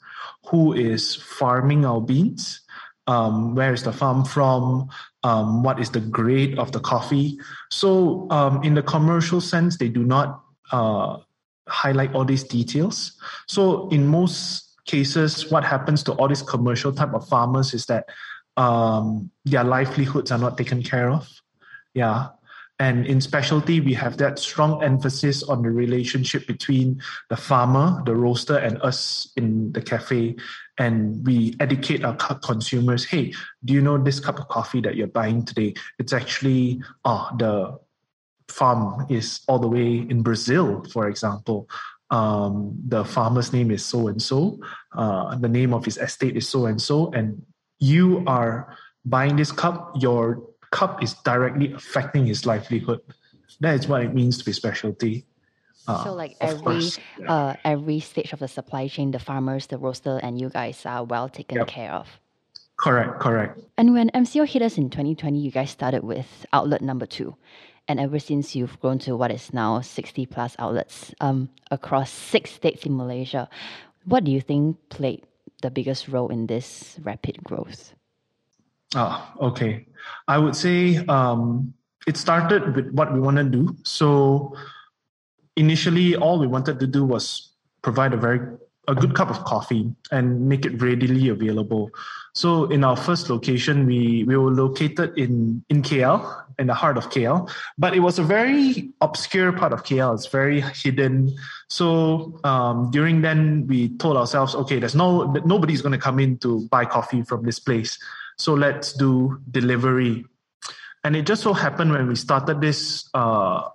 who 0.50 0.74
is 0.74 1.16
farming 1.16 1.86
our 1.86 2.02
beans 2.02 2.62
um, 3.08 3.56
where 3.56 3.74
is 3.74 3.84
the 3.84 3.94
farm 3.94 4.26
from 4.26 4.90
um, 5.24 5.64
what 5.64 5.80
is 5.80 5.90
the 5.92 6.00
grade 6.00 6.60
of 6.60 6.72
the 6.72 6.80
coffee. 6.80 7.40
So 7.72 8.28
um, 8.30 8.64
in 8.64 8.74
the 8.76 8.84
commercial 8.84 9.42
sense 9.42 9.78
they 9.78 9.90
do 9.90 10.04
not 10.04 10.44
uh, 10.72 11.18
highlight 11.68 12.14
all 12.14 12.26
these 12.26 12.44
details. 12.44 13.14
So 13.48 13.90
in 13.90 14.08
most 14.08 14.67
cases, 14.88 15.52
what 15.52 15.64
happens 15.64 16.02
to 16.04 16.14
all 16.14 16.28
these 16.28 16.42
commercial 16.42 16.92
type 16.92 17.14
of 17.14 17.28
farmers 17.28 17.74
is 17.74 17.86
that 17.86 18.10
um, 18.56 19.30
their 19.46 19.64
livelihoods 19.64 20.32
are 20.32 20.40
not 20.40 20.58
taken 20.58 20.82
care 20.82 21.10
of. 21.10 21.30
Yeah. 21.94 22.30
And 22.80 23.08
in 23.08 23.22
specialty, 23.22 23.80
we 23.80 23.94
have 23.96 24.18
that 24.18 24.38
strong 24.38 24.84
emphasis 24.84 25.42
on 25.44 25.64
the 25.64 25.72
relationship 25.72 26.46
between 26.46 27.02
the 27.30 27.38
farmer, 27.38 28.02
the 28.06 28.16
roaster, 28.16 28.58
and 28.58 28.80
us 28.84 29.32
in 29.36 29.72
the 29.74 29.82
cafe. 29.82 30.36
And 30.78 31.26
we 31.26 31.56
educate 31.60 32.06
our 32.06 32.16
consumers 32.16 33.04
hey, 33.04 33.34
do 33.66 33.74
you 33.74 33.82
know 33.82 33.98
this 33.98 34.20
cup 34.20 34.40
of 34.40 34.48
coffee 34.48 34.82
that 34.82 34.96
you're 34.96 35.08
buying 35.08 35.44
today? 35.44 35.74
It's 35.98 36.14
actually, 36.14 36.82
oh, 37.04 37.30
the 37.38 37.80
farm 38.48 39.08
is 39.10 39.42
all 39.48 39.58
the 39.60 39.68
way 39.68 40.06
in 40.08 40.22
Brazil, 40.22 40.86
for 40.92 41.08
example 41.08 41.68
um, 42.10 42.78
the 42.88 43.04
farmer's 43.04 43.52
name 43.52 43.72
is 43.72 43.84
so 43.84 44.08
and 44.08 44.22
so, 44.22 44.60
the 44.94 45.50
name 45.50 45.74
of 45.74 45.86
his 45.86 45.98
estate 45.98 46.38
is 46.38 46.48
so 46.48 46.66
and 46.66 46.82
so, 46.82 47.12
and 47.12 47.42
you 47.80 48.24
are 48.28 48.76
buying 49.06 49.36
this 49.36 49.52
cup, 49.52 49.94
your 49.96 50.44
cup 50.72 51.02
is 51.02 51.14
directly 51.26 51.74
affecting 51.74 52.26
his 52.26 52.46
livelihood. 52.46 53.02
That 53.60 53.76
is 53.76 53.88
what 53.88 54.04
it 54.04 54.14
means 54.14 54.38
to 54.38 54.46
be 54.46 54.54
specialty. 54.54 55.26
Uh, 55.88 56.04
so 56.04 56.14
like 56.14 56.36
every 56.42 56.82
yeah. 57.18 57.32
uh, 57.32 57.56
every 57.64 58.00
stage 58.02 58.34
of 58.34 58.40
the 58.40 58.48
supply 58.48 58.88
chain, 58.88 59.12
the 59.12 59.20
farmers, 59.20 59.68
the 59.68 59.78
roaster, 59.78 60.20
and 60.22 60.40
you 60.40 60.50
guys 60.50 60.86
are 60.86 61.04
well 61.04 61.30
taken 61.30 61.58
yep. 61.58 61.68
care 61.68 61.94
of. 61.94 62.08
Correct, 62.78 63.20
correct. 63.20 63.60
And 63.78 63.94
when 63.94 64.10
MCO 64.12 64.48
hit 64.48 64.62
us 64.62 64.78
in 64.78 64.90
2020, 64.90 65.40
you 65.40 65.50
guys 65.50 65.72
started 65.72 66.04
with 66.04 66.46
outlet 66.54 66.82
number 66.82 67.06
two 67.06 67.36
and 67.88 68.00
ever 68.00 68.20
since 68.20 68.56
you've 68.56 68.80
grown 68.80 69.00
to 69.00 69.16
what 69.16 69.32
is 69.32 69.54
now 69.54 69.82
60 69.82 70.26
plus 70.26 70.56
outlets 70.60 71.14
um, 71.22 71.50
across 71.72 72.12
six 72.12 72.52
states 72.52 72.86
in 72.86 72.96
Malaysia, 72.96 73.50
what 74.06 74.24
do 74.24 74.32
you 74.32 74.42
think 74.42 74.78
played 74.90 75.24
the 75.62 75.72
biggest 75.72 76.08
role 76.08 76.30
in 76.30 76.48
this 76.48 76.98
rapid 77.04 77.44
growth? 77.44 77.94
Ah, 78.96 79.34
okay. 79.42 79.86
I 80.28 80.38
would 80.38 80.56
say 80.56 80.98
um, 81.08 81.74
it 82.08 82.16
started 82.16 82.76
with 82.76 82.92
what 82.92 83.14
we 83.14 83.20
want 83.20 83.38
to 83.38 83.44
do. 83.44 83.76
So 83.84 84.56
initially, 85.56 86.16
all 86.16 86.40
we 86.40 86.48
wanted 86.48 86.80
to 86.80 86.88
do 86.88 87.04
was 87.04 87.52
provide 87.82 88.14
a 88.14 88.18
very 88.18 88.40
a 88.88 88.96
good 88.96 89.14
cup 89.16 89.30
of 89.30 89.44
coffee 89.44 89.94
and 90.12 90.48
make 90.48 90.66
it 90.66 90.82
readily 90.82 91.28
available. 91.28 91.92
So 92.34 92.66
in 92.66 92.84
our 92.84 92.96
first 92.96 93.30
location, 93.30 93.86
we, 93.86 94.24
we 94.24 94.38
were 94.38 94.52
located 94.52 95.18
in, 95.18 95.64
in 95.70 95.82
KL, 95.82 96.44
in 96.58 96.68
the 96.68 96.74
heart 96.74 96.98
of 96.98 97.10
KL, 97.10 97.50
but 97.78 97.96
it 97.96 98.00
was 98.00 98.18
a 98.18 98.24
very 98.24 98.92
obscure 99.02 99.52
part 99.52 99.74
of 99.74 99.84
KL. 99.84 100.14
It's 100.14 100.28
very 100.28 100.62
hidden. 100.62 101.36
So 101.68 102.40
um, 102.44 102.90
during 102.92 103.22
then, 103.22 103.68
we 103.68 103.90
told 103.98 104.18
ourselves, 104.18 104.56
okay, 104.56 104.80
there's 104.80 104.96
no 104.96 105.24
nobody's 105.46 105.82
going 105.82 105.92
to 105.92 105.98
come 105.98 106.20
in 106.20 106.38
to 106.40 106.68
buy 106.70 106.86
coffee 106.86 107.24
from 107.24 107.44
this 107.44 107.60
place. 107.60 108.00
So 108.38 108.54
let's 108.54 108.94
do 108.94 109.40
delivery. 109.52 110.26
And 111.04 111.16
it 111.16 111.26
just 111.26 111.44
so 111.44 111.54
happened 111.54 111.92
when 111.92 112.08
we 112.08 112.16
started 112.16 112.62
this 112.62 113.10
uh, 113.14 113.70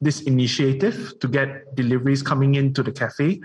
this 0.00 0.22
initiative 0.22 1.14
to 1.20 1.28
get 1.28 1.74
deliveries 1.74 2.22
coming 2.22 2.54
into 2.54 2.82
the 2.82 2.92
cafe, 2.92 3.40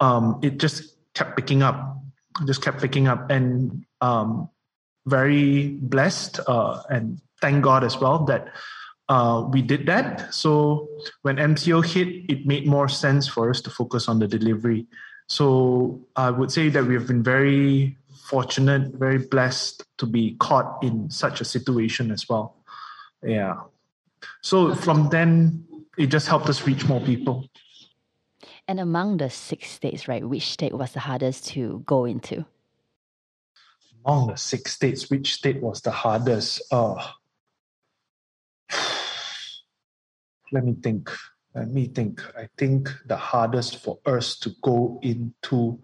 um, 0.00 0.38
it 0.42 0.58
just 0.58 0.96
kept 1.14 1.36
picking 1.36 1.62
up, 1.62 1.98
just 2.46 2.62
kept 2.62 2.80
picking 2.80 3.08
up, 3.08 3.30
and 3.30 3.84
um, 4.00 4.48
very 5.06 5.68
blessed 5.80 6.40
uh, 6.46 6.82
and 6.90 7.20
thank 7.40 7.62
God 7.62 7.84
as 7.84 7.98
well 7.98 8.24
that 8.24 8.48
uh, 9.08 9.46
we 9.50 9.62
did 9.62 9.86
that. 9.86 10.34
So 10.34 10.88
when 11.22 11.36
MCO 11.36 11.84
hit, 11.84 12.08
it 12.28 12.46
made 12.46 12.66
more 12.66 12.88
sense 12.88 13.28
for 13.28 13.50
us 13.50 13.60
to 13.62 13.70
focus 13.70 14.08
on 14.08 14.18
the 14.18 14.26
delivery. 14.26 14.86
So 15.28 16.00
I 16.16 16.30
would 16.30 16.50
say 16.50 16.68
that 16.70 16.84
we 16.84 16.94
have 16.94 17.06
been 17.06 17.22
very 17.22 17.96
fortunate, 18.24 18.94
very 18.94 19.18
blessed 19.18 19.84
to 19.98 20.06
be 20.06 20.36
caught 20.38 20.82
in 20.82 21.10
such 21.10 21.40
a 21.40 21.44
situation 21.44 22.10
as 22.10 22.28
well. 22.28 22.56
Yeah. 23.22 23.60
So 24.42 24.74
from 24.74 25.08
then, 25.10 25.64
it 25.96 26.06
just 26.06 26.26
helped 26.26 26.48
us 26.48 26.66
reach 26.66 26.86
more 26.86 27.00
people. 27.00 27.48
And 28.68 28.80
among 28.80 29.18
the 29.18 29.30
six 29.30 29.70
states, 29.70 30.08
right, 30.08 30.26
which 30.26 30.50
state 30.50 30.72
was 30.72 30.92
the 30.92 31.00
hardest 31.00 31.46
to 31.48 31.82
go 31.86 32.04
into? 32.04 32.44
Among 34.04 34.28
the 34.28 34.36
six 34.36 34.72
states, 34.72 35.08
which 35.08 35.34
state 35.34 35.62
was 35.62 35.80
the 35.80 35.92
hardest? 35.92 36.62
Uh, 36.70 37.12
let 40.52 40.64
me 40.64 40.74
think. 40.82 41.10
Let 41.54 41.70
me 41.70 41.86
think. 41.86 42.20
I 42.36 42.48
think 42.58 42.90
the 43.06 43.16
hardest 43.16 43.76
for 43.82 43.98
us 44.04 44.38
to 44.40 44.50
go 44.62 44.98
into 45.02 45.78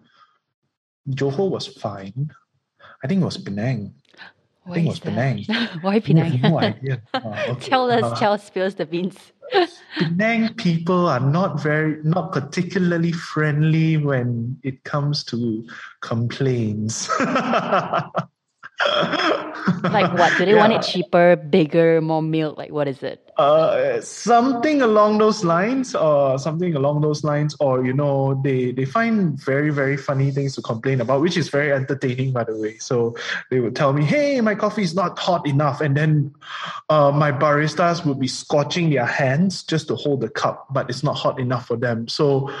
Johor 1.09 1.49
was 1.49 1.67
fine. 1.67 2.31
I 3.03 3.07
think 3.07 3.21
it 3.21 3.25
was 3.25 3.37
Penang. 3.37 3.95
Why 4.65 4.71
I 4.71 4.75
think 4.75 4.85
it 4.85 4.89
was? 4.89 4.99
Penang. 4.99 5.45
Why 5.81 5.99
Penang? 6.05 6.41
no 6.41 6.59
idea. 6.59 7.01
Uh, 7.13 7.19
okay. 7.49 7.69
tell 7.69 7.91
us, 7.91 8.03
uh, 8.03 8.15
tell 8.15 8.37
spills 8.37 8.75
the 8.75 8.85
beans. 8.85 9.17
Penang 9.97 10.53
people 10.55 11.07
are 11.07 11.19
not 11.19 11.61
very, 11.61 12.01
not 12.03 12.31
particularly 12.31 13.11
friendly 13.11 13.97
when 13.97 14.57
it 14.63 14.83
comes 14.83 15.23
to 15.25 15.67
complaints. 16.01 17.09
like 19.83 20.11
what? 20.13 20.37
Do 20.37 20.45
they 20.45 20.51
yeah. 20.51 20.57
want 20.57 20.73
it 20.73 20.81
cheaper, 20.81 21.35
bigger, 21.35 22.01
more 22.01 22.21
milk? 22.21 22.57
Like 22.57 22.71
what 22.71 22.87
is 22.87 23.03
it? 23.03 23.19
Uh, 23.37 23.99
something 24.01 24.81
along 24.81 25.17
those 25.17 25.43
lines, 25.43 25.95
or 25.95 26.37
something 26.37 26.75
along 26.75 27.01
those 27.01 27.23
lines, 27.23 27.55
or 27.59 27.85
you 27.85 27.93
know, 27.93 28.39
they 28.43 28.71
they 28.71 28.85
find 28.85 29.39
very 29.39 29.69
very 29.69 29.97
funny 29.97 30.31
things 30.31 30.55
to 30.55 30.61
complain 30.61 31.01
about, 31.01 31.21
which 31.21 31.37
is 31.37 31.49
very 31.49 31.71
entertaining, 31.71 32.31
by 32.31 32.43
the 32.43 32.55
way. 32.57 32.77
So 32.77 33.15
they 33.49 33.59
would 33.59 33.75
tell 33.75 33.93
me, 33.93 34.03
"Hey, 34.03 34.41
my 34.41 34.55
coffee 34.55 34.83
is 34.83 34.93
not 34.93 35.17
hot 35.17 35.47
enough," 35.47 35.81
and 35.81 35.95
then 35.95 36.33
uh, 36.89 37.11
my 37.11 37.31
baristas 37.31 38.05
would 38.05 38.19
be 38.19 38.27
scorching 38.27 38.89
their 38.89 39.05
hands 39.05 39.63
just 39.63 39.87
to 39.87 39.95
hold 39.95 40.21
the 40.21 40.29
cup, 40.29 40.67
but 40.71 40.89
it's 40.89 41.03
not 41.03 41.15
hot 41.15 41.39
enough 41.39 41.67
for 41.67 41.77
them. 41.77 42.07
So 42.07 42.51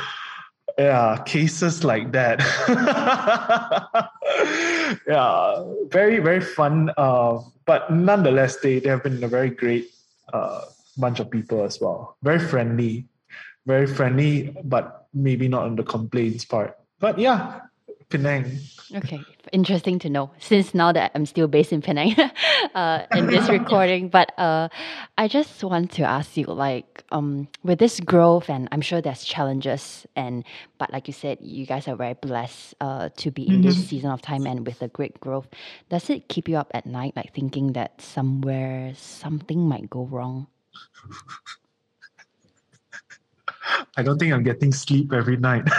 yeah 0.77 1.21
cases 1.25 1.83
like 1.83 2.11
that. 2.11 2.41
Yeah 5.07 5.63
very 5.89 6.19
very 6.19 6.41
fun 6.41 6.91
uh, 6.97 7.39
but 7.65 7.91
nonetheless 7.91 8.57
they, 8.57 8.79
they 8.79 8.89
have 8.89 9.01
been 9.03 9.23
a 9.23 9.27
very 9.27 9.49
great 9.49 9.89
uh, 10.31 10.61
bunch 10.97 11.19
of 11.19 11.31
people 11.31 11.63
as 11.63 11.81
well. 11.81 12.17
Very 12.21 12.39
friendly 12.39 13.05
very 13.65 13.87
friendly 13.87 14.55
but 14.63 15.07
maybe 15.13 15.47
not 15.47 15.63
on 15.63 15.75
the 15.75 15.83
complaints 15.83 16.45
part. 16.45 16.77
But 16.99 17.17
yeah 17.17 17.61
penang. 18.09 18.59
Okay 18.93 19.25
interesting 19.53 19.99
to 19.99 20.09
know 20.09 20.31
since 20.39 20.73
now 20.73 20.91
that 20.91 21.11
I'm 21.15 21.25
still 21.25 21.47
based 21.47 21.71
in 21.71 21.81
Penang 21.81 22.15
uh, 22.75 23.05
in 23.15 23.27
this 23.27 23.47
recording. 23.47 24.09
But 24.09 24.37
uh, 24.37 24.67
I 25.17 25.27
just 25.27 25.63
want 25.63 25.91
to 25.93 26.03
ask 26.03 26.35
you, 26.35 26.45
like, 26.45 27.03
um, 27.11 27.47
with 27.63 27.79
this 27.79 27.99
growth, 27.99 28.49
and 28.49 28.67
I'm 28.71 28.81
sure 28.81 28.99
there's 29.01 29.23
challenges, 29.23 30.05
and 30.15 30.43
but 30.77 30.91
like 30.91 31.07
you 31.07 31.13
said, 31.13 31.37
you 31.41 31.65
guys 31.65 31.87
are 31.87 31.95
very 31.95 32.15
blessed 32.15 32.75
uh, 32.81 33.09
to 33.17 33.31
be 33.31 33.47
in 33.47 33.53
mm-hmm. 33.53 33.61
this 33.61 33.87
season 33.87 34.09
of 34.09 34.21
time 34.21 34.45
and 34.45 34.65
with 34.65 34.79
the 34.79 34.89
great 34.89 35.19
growth. 35.21 35.47
Does 35.89 36.09
it 36.09 36.27
keep 36.27 36.49
you 36.49 36.57
up 36.57 36.71
at 36.73 36.85
night, 36.85 37.13
like 37.15 37.33
thinking 37.33 37.73
that 37.73 38.01
somewhere 38.01 38.93
something 38.95 39.59
might 39.67 39.89
go 39.89 40.05
wrong? 40.05 40.47
I 43.97 44.03
don't 44.03 44.17
think 44.19 44.33
I'm 44.33 44.43
getting 44.43 44.71
sleep 44.71 45.13
every 45.13 45.37
night. 45.37 45.63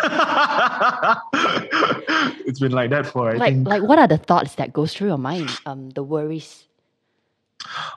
it's 2.47 2.61
been 2.61 2.73
like 2.73 2.91
that 2.91 3.07
for 3.07 3.31
I 3.31 3.35
like 3.35 3.55
think. 3.55 3.69
like 3.69 3.83
what 3.83 3.99
are 3.99 4.09
the 4.09 4.19
thoughts 4.19 4.55
that 4.57 4.73
goes 4.73 4.95
through 4.95 5.09
your 5.09 5.19
mind? 5.19 5.51
Um, 5.67 5.91
the 5.91 6.03
worries. 6.03 6.65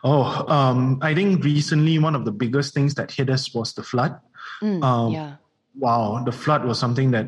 Oh, 0.04 0.24
um, 0.48 1.00
I 1.02 1.14
think 1.14 1.44
recently 1.44 2.00
one 2.00 2.16
of 2.16 2.26
the 2.26 2.32
biggest 2.32 2.74
things 2.74 2.96
that 2.96 3.12
hit 3.12 3.30
us 3.30 3.54
was 3.54 3.74
the 3.74 3.84
flood. 3.84 4.18
Mm, 4.62 4.84
Um, 4.84 5.12
yeah. 5.14 5.36
Wow, 5.78 6.24
the 6.26 6.32
flood 6.32 6.66
was 6.66 6.80
something 6.80 7.12
that 7.12 7.28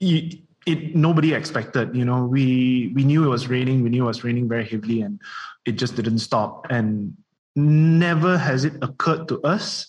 it, 0.00 0.40
it 0.66 0.96
nobody 0.96 1.32
expected. 1.34 1.94
You 1.94 2.04
know, 2.04 2.24
we 2.24 2.90
we 2.94 3.04
knew 3.04 3.24
it 3.24 3.28
was 3.28 3.46
raining. 3.48 3.82
We 3.84 3.90
knew 3.90 4.04
it 4.04 4.06
was 4.08 4.24
raining 4.24 4.48
very 4.48 4.64
heavily, 4.66 5.02
and 5.02 5.20
it 5.64 5.72
just 5.72 5.94
didn't 5.94 6.18
stop. 6.18 6.66
And 6.70 7.16
never 7.54 8.36
has 8.36 8.64
it 8.64 8.74
occurred 8.82 9.28
to 9.28 9.40
us 9.42 9.86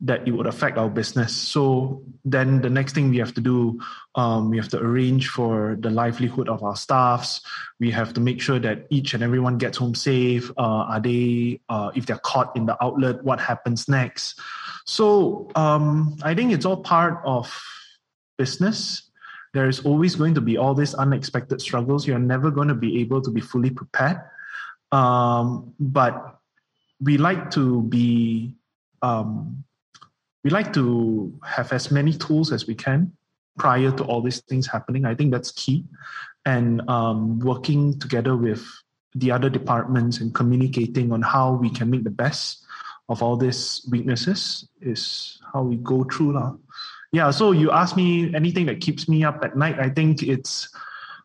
that 0.00 0.28
it 0.28 0.32
would 0.32 0.46
affect 0.46 0.76
our 0.76 0.90
business. 0.90 1.34
So 1.34 2.02
then 2.24 2.60
the 2.60 2.68
next 2.68 2.94
thing 2.94 3.08
we 3.08 3.16
have 3.16 3.32
to 3.34 3.40
do, 3.40 3.80
um, 4.14 4.50
we 4.50 4.58
have 4.58 4.68
to 4.68 4.78
arrange 4.78 5.28
for 5.28 5.76
the 5.80 5.88
livelihood 5.88 6.48
of 6.50 6.62
our 6.62 6.76
staffs. 6.76 7.40
We 7.80 7.90
have 7.92 8.12
to 8.14 8.20
make 8.20 8.42
sure 8.42 8.58
that 8.58 8.86
each 8.90 9.14
and 9.14 9.22
everyone 9.22 9.56
gets 9.56 9.78
home 9.78 9.94
safe. 9.94 10.50
Uh, 10.58 10.84
are 10.92 11.00
they, 11.00 11.60
uh, 11.70 11.92
if 11.94 12.04
they're 12.04 12.18
caught 12.18 12.54
in 12.56 12.66
the 12.66 12.82
outlet, 12.84 13.24
what 13.24 13.40
happens 13.40 13.88
next? 13.88 14.38
So 14.84 15.50
um, 15.54 16.16
I 16.22 16.34
think 16.34 16.52
it's 16.52 16.66
all 16.66 16.76
part 16.76 17.22
of 17.24 17.50
business. 18.36 19.10
There 19.54 19.68
is 19.68 19.80
always 19.80 20.14
going 20.14 20.34
to 20.34 20.42
be 20.42 20.58
all 20.58 20.74
these 20.74 20.92
unexpected 20.92 21.62
struggles. 21.62 22.06
You're 22.06 22.18
never 22.18 22.50
going 22.50 22.68
to 22.68 22.74
be 22.74 23.00
able 23.00 23.22
to 23.22 23.30
be 23.30 23.40
fully 23.40 23.70
prepared. 23.70 24.20
Um, 24.92 25.72
but 25.80 26.38
we 27.00 27.16
like 27.16 27.50
to 27.52 27.82
be 27.84 28.56
um, 29.00 29.64
we 30.46 30.50
like 30.50 30.72
to 30.72 31.36
have 31.44 31.72
as 31.72 31.90
many 31.90 32.12
tools 32.12 32.52
as 32.52 32.68
we 32.68 32.74
can 32.76 33.10
prior 33.58 33.90
to 33.90 34.04
all 34.04 34.22
these 34.22 34.38
things 34.42 34.64
happening. 34.64 35.04
I 35.04 35.12
think 35.12 35.32
that's 35.32 35.50
key. 35.50 35.84
And 36.44 36.88
um, 36.88 37.40
working 37.40 37.98
together 37.98 38.36
with 38.36 38.64
the 39.16 39.32
other 39.32 39.50
departments 39.50 40.20
and 40.20 40.32
communicating 40.32 41.10
on 41.10 41.20
how 41.20 41.54
we 41.54 41.68
can 41.68 41.90
make 41.90 42.04
the 42.04 42.10
best 42.10 42.64
of 43.08 43.24
all 43.24 43.36
these 43.36 43.84
weaknesses 43.90 44.68
is 44.80 45.40
how 45.52 45.64
we 45.64 45.78
go 45.78 46.04
through. 46.04 46.34
Now. 46.34 46.60
Yeah, 47.10 47.32
so 47.32 47.50
you 47.50 47.72
ask 47.72 47.96
me 47.96 48.32
anything 48.32 48.66
that 48.66 48.80
keeps 48.80 49.08
me 49.08 49.24
up 49.24 49.42
at 49.42 49.56
night. 49.56 49.80
I 49.80 49.88
think 49.88 50.22
it's 50.22 50.68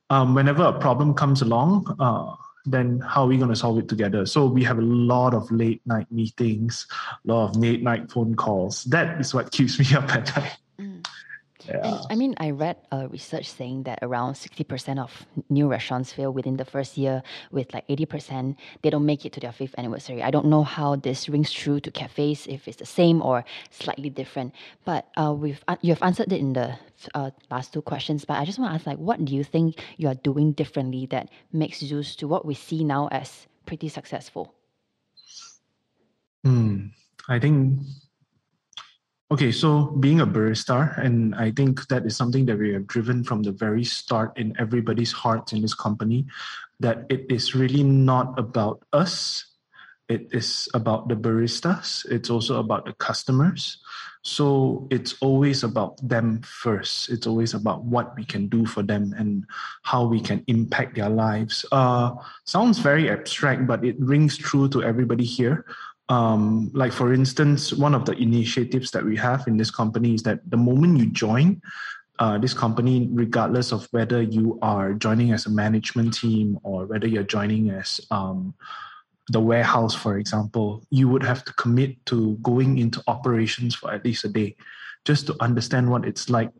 um, 0.10 0.34
whenever 0.34 0.64
a 0.64 0.80
problem 0.80 1.14
comes 1.14 1.44
along, 1.44 1.96
uh, 2.00 2.34
then 2.66 3.00
how 3.00 3.24
are 3.24 3.28
we 3.28 3.38
going 3.38 3.50
to 3.50 3.56
solve 3.56 3.78
it 3.80 3.88
together? 3.88 4.26
So 4.26 4.46
we 4.46 4.64
have 4.64 4.78
a 4.78 4.84
lot 4.84 5.34
of 5.34 5.52
late 5.52 5.82
night 5.86 6.12
meetings, 6.12 6.88
a 7.28 7.32
lot 7.32 7.50
of 7.50 7.56
late 7.56 7.82
night 7.82 8.12
phone 8.12 8.36
calls. 8.36 8.84
That 8.86 9.20
is 9.20 9.34
what 9.34 9.52
keeps 9.52 9.80
me 9.80 9.86
up 9.96 10.10
at 10.10 10.36
night. 10.36 10.58
Yeah. 11.68 11.82
And 11.84 12.00
I 12.10 12.16
mean, 12.16 12.36
I 12.38 12.52
read 12.52 12.78
a 12.92 13.08
research 13.08 13.50
saying 13.50 13.84
that 13.84 14.00
around 14.02 14.34
60% 14.34 15.00
of 15.00 15.26
new 15.50 15.68
restaurants 15.68 16.14
fail 16.14 16.32
within 16.32 16.58
the 16.58 16.66
first 16.66 16.98
year, 16.98 17.24
with 17.52 17.74
like 17.74 17.88
80% 17.88 18.56
they 18.82 18.90
don't 18.90 19.06
make 19.06 19.26
it 19.26 19.34
to 19.34 19.40
their 19.40 19.52
fifth 19.52 19.76
anniversary. 19.78 20.24
I 20.24 20.32
don't 20.32 20.48
know 20.48 20.64
how 20.64 20.96
this 20.96 21.30
rings 21.30 21.52
true 21.52 21.80
to 21.80 21.92
cafes, 21.92 22.48
if 22.48 22.68
it's 22.68 22.78
the 22.78 22.86
same 22.86 23.22
or 23.22 23.46
slightly 23.70 24.10
different. 24.10 24.54
But 24.86 25.08
uh, 25.18 25.34
we've 25.38 25.64
uh, 25.68 25.78
you 25.82 25.94
have 25.94 26.04
answered 26.04 26.32
it 26.32 26.40
in 26.40 26.54
the 26.54 26.78
uh, 27.14 27.32
last 27.50 27.74
two 27.74 27.82
questions. 27.82 28.26
But 28.26 28.38
I 28.38 28.46
just 28.46 28.60
want 28.60 28.72
to 28.72 28.76
ask, 28.76 28.86
like, 28.86 28.98
what 28.98 29.24
do 29.24 29.36
you 29.36 29.44
think 29.44 29.82
you 29.98 30.08
are 30.08 30.16
doing 30.16 30.54
differently 30.54 31.06
that 31.08 31.30
makes 31.52 31.80
ZUS 31.80 32.16
to 32.18 32.28
what 32.28 32.46
we 32.46 32.54
see 32.54 32.84
now 32.84 33.08
as 33.12 33.48
pretty 33.66 33.90
successful? 33.90 34.54
Hmm. 36.44 36.88
I 37.30 37.40
think 37.40 37.80
okay, 39.32 39.52
so 39.52 39.96
being 40.00 40.20
a 40.20 40.28
barista, 40.28 40.98
and 41.00 41.34
I 41.36 41.52
think 41.52 41.88
that 41.88 42.06
is 42.06 42.18
something 42.18 42.46
that 42.48 42.60
we 42.60 42.74
have 42.74 42.86
driven 42.86 43.24
from 43.24 43.44
the 43.44 43.52
very 43.52 43.86
start 43.86 44.38
in 44.38 44.54
everybody's 44.60 45.12
hearts 45.12 45.54
in 45.54 45.62
this 45.62 45.74
company, 45.74 46.26
that 46.82 47.06
it 47.10 47.26
is 47.30 47.56
really 47.56 47.84
not 47.84 48.38
about 48.38 48.84
us. 48.92 49.46
It 50.10 50.28
is 50.32 50.68
about 50.74 51.08
the 51.08 51.16
baristas. 51.16 52.06
It's 52.12 52.30
also 52.30 52.60
about 52.60 52.84
the 52.86 52.92
customers. 52.94 53.80
So 54.24 54.88
it's 54.92 55.16
always 55.22 55.64
about 55.64 55.98
them 56.06 56.42
first. 56.44 57.10
It's 57.10 57.26
always 57.26 57.54
about 57.54 57.86
what 57.86 58.14
we 58.18 58.26
can 58.26 58.50
do 58.50 58.66
for 58.66 58.84
them 58.84 59.16
and 59.18 59.46
how 59.84 60.06
we 60.06 60.20
can 60.20 60.44
impact 60.48 60.96
their 60.96 61.10
lives. 61.10 61.66
Uh, 61.72 62.12
sounds 62.46 62.80
very 62.80 63.10
abstract, 63.10 63.66
but 63.66 63.86
it 63.86 63.96
rings 64.00 64.38
true 64.38 64.68
to 64.70 64.84
everybody 64.84 65.24
here. 65.24 65.66
Um, 66.12 66.70
like 66.74 66.92
for 66.92 67.14
instance, 67.14 67.72
one 67.72 67.96
of 67.96 68.04
the 68.04 68.12
initiatives 68.18 68.92
that 68.92 69.06
we 69.06 69.16
have 69.16 69.48
in 69.48 69.56
this 69.56 69.72
company 69.72 70.14
is 70.14 70.24
that 70.24 70.42
the 70.50 70.58
moment 70.58 71.00
you 71.00 71.06
join 71.06 71.62
uh, 72.20 72.38
this 72.38 72.54
company, 72.54 73.08
regardless 73.14 73.72
of 73.72 73.88
whether 73.92 74.22
you 74.22 74.60
are 74.62 74.92
joining 74.94 75.32
as 75.32 75.46
a 75.46 75.50
management 75.50 76.14
team 76.14 76.60
or 76.64 76.86
whether 76.86 77.08
you're 77.08 77.24
joining 77.24 77.70
as 77.70 78.02
um, 78.12 78.54
the 79.30 79.40
warehouse, 79.40 79.96
for 79.96 80.18
example, 80.18 80.84
you 80.90 81.08
would 81.08 81.24
have 81.24 81.46
to 81.46 81.54
commit 81.54 82.06
to 82.08 82.36
going 82.42 82.78
into 82.78 83.02
operations 83.08 83.74
for 83.74 83.94
at 83.94 84.04
least 84.04 84.26
a 84.26 84.28
day, 84.28 84.58
just 85.06 85.28
to 85.28 85.36
understand 85.40 85.90
what 85.90 86.04
it's 86.04 86.30
like 86.30 86.52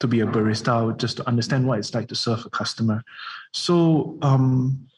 to 0.00 0.08
be 0.08 0.18
a 0.18 0.26
barista, 0.26 0.96
just 0.98 1.16
to 1.18 1.28
understand 1.28 1.64
what 1.64 1.78
it's 1.78 1.94
like 1.94 2.08
to 2.08 2.16
serve 2.16 2.44
a 2.44 2.50
customer. 2.50 3.04
So 3.52 4.18
um, 4.20 4.88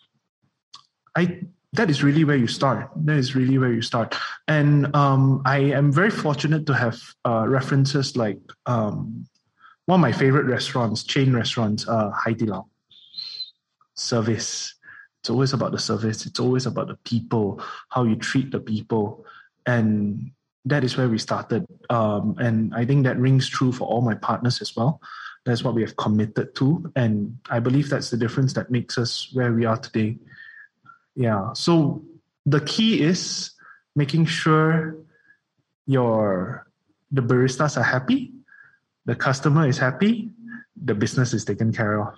I 1.14 1.42
that 1.74 1.90
is 1.90 2.02
really 2.02 2.24
where 2.24 2.36
you 2.36 2.46
start. 2.46 2.90
That 2.96 3.16
is 3.16 3.34
really 3.34 3.58
where 3.58 3.72
you 3.72 3.82
start. 3.82 4.14
And 4.46 4.94
um, 4.96 5.42
I 5.44 5.58
am 5.58 5.92
very 5.92 6.10
fortunate 6.10 6.66
to 6.66 6.74
have 6.74 6.98
uh, 7.26 7.44
references 7.46 8.16
like 8.16 8.38
um, 8.66 9.26
one 9.86 10.00
of 10.00 10.02
my 10.02 10.12
favorite 10.12 10.46
restaurants, 10.46 11.04
chain 11.04 11.34
restaurants, 11.34 11.86
uh, 11.86 12.10
Haidilao. 12.12 12.66
Service. 13.94 14.74
It's 15.20 15.30
always 15.30 15.52
about 15.52 15.72
the 15.72 15.78
service. 15.78 16.24
It's 16.24 16.40
always 16.40 16.66
about 16.66 16.88
the 16.88 16.96
people, 17.04 17.60
how 17.88 18.04
you 18.04 18.16
treat 18.16 18.50
the 18.50 18.60
people. 18.60 19.26
And 19.66 20.30
that 20.64 20.84
is 20.84 20.96
where 20.96 21.08
we 21.08 21.18
started. 21.18 21.66
Um, 21.90 22.36
and 22.38 22.74
I 22.74 22.84
think 22.84 23.04
that 23.04 23.18
rings 23.18 23.48
true 23.48 23.72
for 23.72 23.88
all 23.88 24.00
my 24.00 24.14
partners 24.14 24.60
as 24.60 24.76
well. 24.76 25.00
That's 25.44 25.64
what 25.64 25.74
we 25.74 25.82
have 25.82 25.96
committed 25.96 26.54
to. 26.56 26.92
And 26.94 27.38
I 27.50 27.58
believe 27.58 27.88
that's 27.88 28.10
the 28.10 28.16
difference 28.16 28.52
that 28.54 28.70
makes 28.70 28.98
us 28.98 29.28
where 29.32 29.52
we 29.52 29.64
are 29.64 29.76
today. 29.76 30.18
Yeah. 31.18 31.52
So 31.52 32.04
the 32.46 32.60
key 32.60 33.02
is 33.02 33.50
making 33.96 34.26
sure 34.26 34.94
your 35.84 36.64
the 37.10 37.22
baristas 37.22 37.76
are 37.76 37.82
happy, 37.82 38.30
the 39.04 39.16
customer 39.16 39.66
is 39.66 39.78
happy, 39.78 40.30
the 40.78 40.94
business 40.94 41.34
is 41.34 41.44
taken 41.44 41.72
care 41.72 42.00
of. 42.00 42.14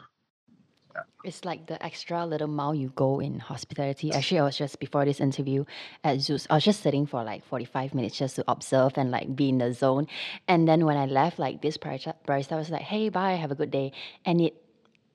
It's 1.25 1.45
like 1.45 1.67
the 1.67 1.83
extra 1.85 2.27
little 2.27 2.49
mile 2.49 2.75
you 2.75 2.93
go 2.95 3.21
in 3.21 3.39
hospitality. 3.41 4.13
Actually, 4.13 4.41
I 4.41 4.45
was 4.45 4.59
just 4.59 4.81
before 4.81 5.05
this 5.05 5.21
interview 5.21 5.65
at 6.05 6.19
ZUS. 6.19 6.47
I 6.51 6.55
was 6.57 6.65
just 6.65 6.81
sitting 6.81 7.07
for 7.07 7.25
like 7.25 7.45
45 7.45 7.95
minutes 7.95 8.19
just 8.19 8.37
to 8.37 8.45
observe 8.49 8.97
and 8.97 9.11
like 9.11 9.35
be 9.35 9.49
in 9.49 9.59
the 9.59 9.73
zone. 9.73 10.09
And 10.49 10.69
then 10.69 10.85
when 10.85 10.97
I 10.97 11.07
left, 11.07 11.39
like 11.39 11.63
this 11.63 11.79
barista 11.79 12.15
barista 12.27 12.57
was 12.57 12.69
like, 12.69 12.83
hey, 12.83 13.09
bye, 13.09 13.33
have 13.33 13.51
a 13.51 13.55
good 13.55 13.71
day. 13.71 13.93
And 14.25 14.41
it 14.41 14.55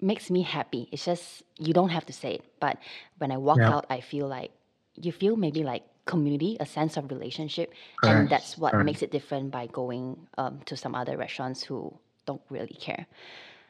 makes 0.01 0.29
me 0.29 0.41
happy. 0.43 0.87
It's 0.91 1.05
just, 1.05 1.43
you 1.57 1.73
don't 1.73 1.89
have 1.89 2.05
to 2.07 2.13
say 2.13 2.35
it. 2.35 2.43
But 2.59 2.77
when 3.17 3.31
I 3.31 3.37
walk 3.37 3.57
Yeah. 3.59 3.73
out, 3.73 3.85
I 3.89 4.01
feel 4.01 4.27
like, 4.27 4.51
you 4.95 5.11
feel 5.11 5.35
maybe 5.35 5.63
like 5.63 5.83
community, 6.05 6.57
a 6.59 6.65
sense 6.65 6.97
of 6.97 7.09
relationship. 7.09 7.73
Correct, 8.01 8.19
And 8.19 8.29
that's 8.29 8.57
what 8.57 8.71
correct. 8.71 8.85
makes 8.85 9.01
it 9.01 9.11
different 9.11 9.51
by 9.51 9.67
going 9.67 10.27
um, 10.37 10.59
to 10.65 10.77
some 10.77 10.95
other 10.95 11.17
restaurants 11.17 11.63
who 11.63 11.93
don't 12.25 12.41
really 12.49 12.75
care. 12.79 13.05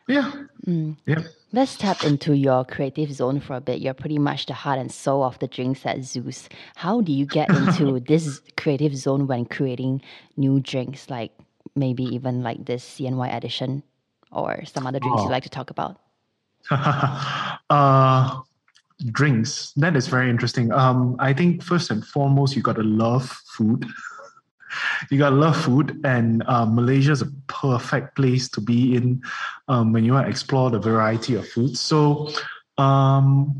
Yeah. 0.08 0.32
Yeah. 1.08 1.24
Let's 1.52 1.78
tap 1.78 2.04
into 2.04 2.36
your 2.36 2.64
creative 2.66 3.12
zone 3.12 3.40
for 3.40 3.56
a 3.56 3.62
bit. 3.62 3.82
You're 3.82 3.96
pretty 3.96 4.20
much 4.20 4.46
the 4.46 4.54
heart 4.54 4.78
and 4.78 4.92
soul 4.92 5.24
of 5.24 5.40
the 5.40 5.48
drinks 5.48 5.84
at 5.86 5.98
ZUS. 6.00 6.48
How 6.76 7.02
do 7.02 7.12
you 7.12 7.26
get 7.26 7.50
into 7.50 8.00
this 8.08 8.40
creative 8.56 8.96
zone 8.96 9.26
when 9.26 9.46
creating 9.46 10.02
new 10.38 10.60
drinks, 10.60 11.10
like 11.10 11.32
maybe 11.76 12.04
even 12.04 12.44
like 12.44 12.66
this 12.66 12.84
CNY 12.88 13.36
edition 13.36 13.82
or 14.32 14.64
some 14.66 14.86
other 14.86 15.00
drinks 15.00 15.22
Oh. 15.22 15.26
you 15.26 15.32
like 15.32 15.44
to 15.44 15.50
talk 15.50 15.70
about? 15.72 15.98
uh, 17.70 18.42
drinks. 19.12 19.72
That 19.76 19.96
is 19.96 20.08
very 20.08 20.30
interesting. 20.30 20.72
Um, 20.72 21.16
I 21.20 21.34
think 21.34 21.64
first 21.64 21.92
and 21.92 22.06
foremost, 22.06 22.56
you 22.56 22.62
got 22.62 22.76
to 22.78 22.84
love 22.84 23.30
food. 23.30 23.86
You 25.10 25.18
got 25.18 25.30
to 25.30 25.38
love 25.38 25.56
food, 25.56 26.02
and 26.04 26.44
uh, 26.48 26.66
Malaysia 26.66 27.14
is 27.14 27.22
a 27.22 27.32
perfect 27.48 28.14
place 28.18 28.50
to 28.50 28.60
be 28.60 28.98
in 28.98 29.22
um, 29.70 29.94
when 29.94 30.04
you 30.04 30.12
want 30.12 30.26
to 30.26 30.30
explore 30.30 30.70
the 30.70 30.80
variety 30.80 31.36
of 31.36 31.48
foods. 31.48 31.80
So, 31.80 32.30
um, 32.78 33.56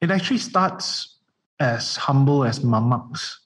it 0.00 0.10
actually 0.10 0.38
starts 0.38 1.18
as 1.60 1.94
humble 1.94 2.44
as 2.44 2.60
mamaks. 2.60 3.36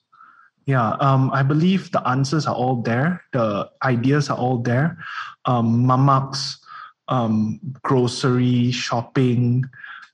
Yeah, 0.65 0.97
um, 0.99 1.29
I 1.31 1.43
believe 1.43 1.91
the 1.91 2.05
answers 2.07 2.47
are 2.47 2.55
all 2.55 2.81
there. 2.81 3.23
The 3.31 3.69
ideas 3.83 4.29
are 4.29 4.37
all 4.37 4.57
there. 4.57 4.97
Um, 5.45 5.85
mamaks, 5.85 6.57
um, 7.07 7.59
grocery 7.83 8.71
shopping, 8.71 9.65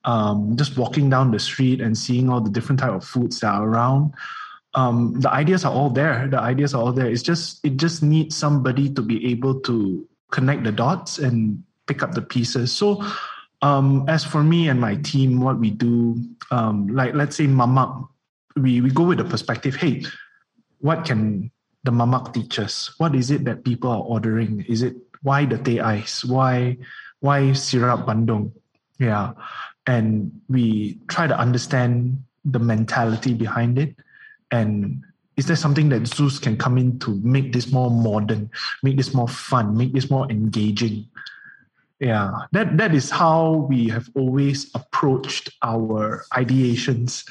um, 0.05 0.55
just 0.57 0.77
walking 0.77 1.09
down 1.09 1.31
the 1.31 1.39
street 1.39 1.81
and 1.81 1.97
seeing 1.97 2.29
all 2.29 2.41
the 2.41 2.49
different 2.49 2.79
type 2.79 2.91
of 2.91 3.03
foods 3.03 3.39
that 3.39 3.53
are 3.53 3.67
around. 3.67 4.13
Um, 4.75 5.19
the 5.19 5.31
ideas 5.31 5.65
are 5.65 5.71
all 5.71 5.89
there. 5.89 6.27
The 6.27 6.39
ideas 6.39 6.73
are 6.73 6.81
all 6.81 6.93
there. 6.93 7.09
It's 7.09 7.21
just 7.21 7.63
it 7.63 7.77
just 7.77 8.01
needs 8.01 8.35
somebody 8.35 8.89
to 8.93 9.01
be 9.01 9.25
able 9.31 9.59
to 9.61 10.07
connect 10.31 10.63
the 10.63 10.71
dots 10.71 11.19
and 11.19 11.63
pick 11.85 12.01
up 12.01 12.13
the 12.13 12.21
pieces. 12.21 12.71
So, 12.71 13.03
um, 13.61 14.05
as 14.09 14.23
for 14.23 14.43
me 14.43 14.69
and 14.69 14.81
my 14.81 14.95
team, 14.95 15.41
what 15.41 15.59
we 15.59 15.69
do, 15.69 16.17
um, 16.49 16.87
like 16.87 17.13
let's 17.13 17.35
say 17.35 17.45
mamak, 17.45 18.07
we 18.55 18.81
we 18.81 18.89
go 18.89 19.03
with 19.03 19.19
the 19.19 19.25
perspective. 19.25 19.75
Hey, 19.75 20.05
what 20.79 21.05
can 21.05 21.51
the 21.83 21.91
mamak 21.91 22.33
teach 22.33 22.57
us? 22.57 22.95
What 22.97 23.15
is 23.15 23.29
it 23.29 23.45
that 23.45 23.63
people 23.63 23.91
are 23.91 24.01
ordering? 24.01 24.65
Is 24.67 24.81
it 24.81 24.95
why 25.23 25.45
the 25.45 25.57
teh 25.57 25.81
ice? 25.81 26.23
Why 26.23 26.77
why 27.19 27.53
syrup 27.53 28.05
bandung? 28.05 28.51
Yeah, 28.99 29.33
and 29.87 30.31
we 30.47 30.99
try 31.07 31.27
to 31.27 31.37
understand 31.37 32.23
the 32.45 32.59
mentality 32.59 33.33
behind 33.33 33.79
it 33.79 33.95
and 34.51 35.01
is 35.35 35.47
there 35.47 35.55
something 35.55 35.89
that 35.89 36.03
ZUS 36.03 36.39
can 36.39 36.57
come 36.57 36.77
in 36.77 36.99
to 36.99 37.19
make 37.23 37.53
this 37.53 37.71
more 37.71 37.89
modern, 37.89 38.51
make 38.83 38.97
this 38.97 39.13
more 39.13 39.27
fun, 39.27 39.75
make 39.75 39.93
this 39.93 40.09
more 40.09 40.29
engaging? 40.29 41.07
Yeah, 41.99 42.31
that 42.51 42.77
that 42.77 42.93
is 42.93 43.09
how 43.09 43.65
we 43.69 43.87
have 43.89 44.09
always 44.13 44.69
approached 44.75 45.49
our 45.63 46.25
ideations. 46.33 47.25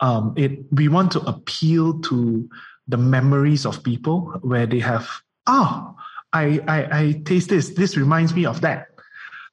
Um, 0.00 0.34
it 0.36 0.64
we 0.72 0.88
want 0.88 1.12
to 1.12 1.20
appeal 1.20 2.00
to 2.10 2.48
the 2.88 2.96
memories 2.96 3.66
of 3.66 3.84
people 3.84 4.32
where 4.42 4.66
they 4.66 4.80
have 4.80 5.08
ah, 5.46 5.94
I 6.34 6.60
I, 6.68 6.98
I 7.00 7.22
taste 7.24 7.48
this. 7.48 7.70
This 7.70 7.96
reminds 7.96 8.34
me 8.34 8.44
of 8.44 8.60
that. 8.60 8.88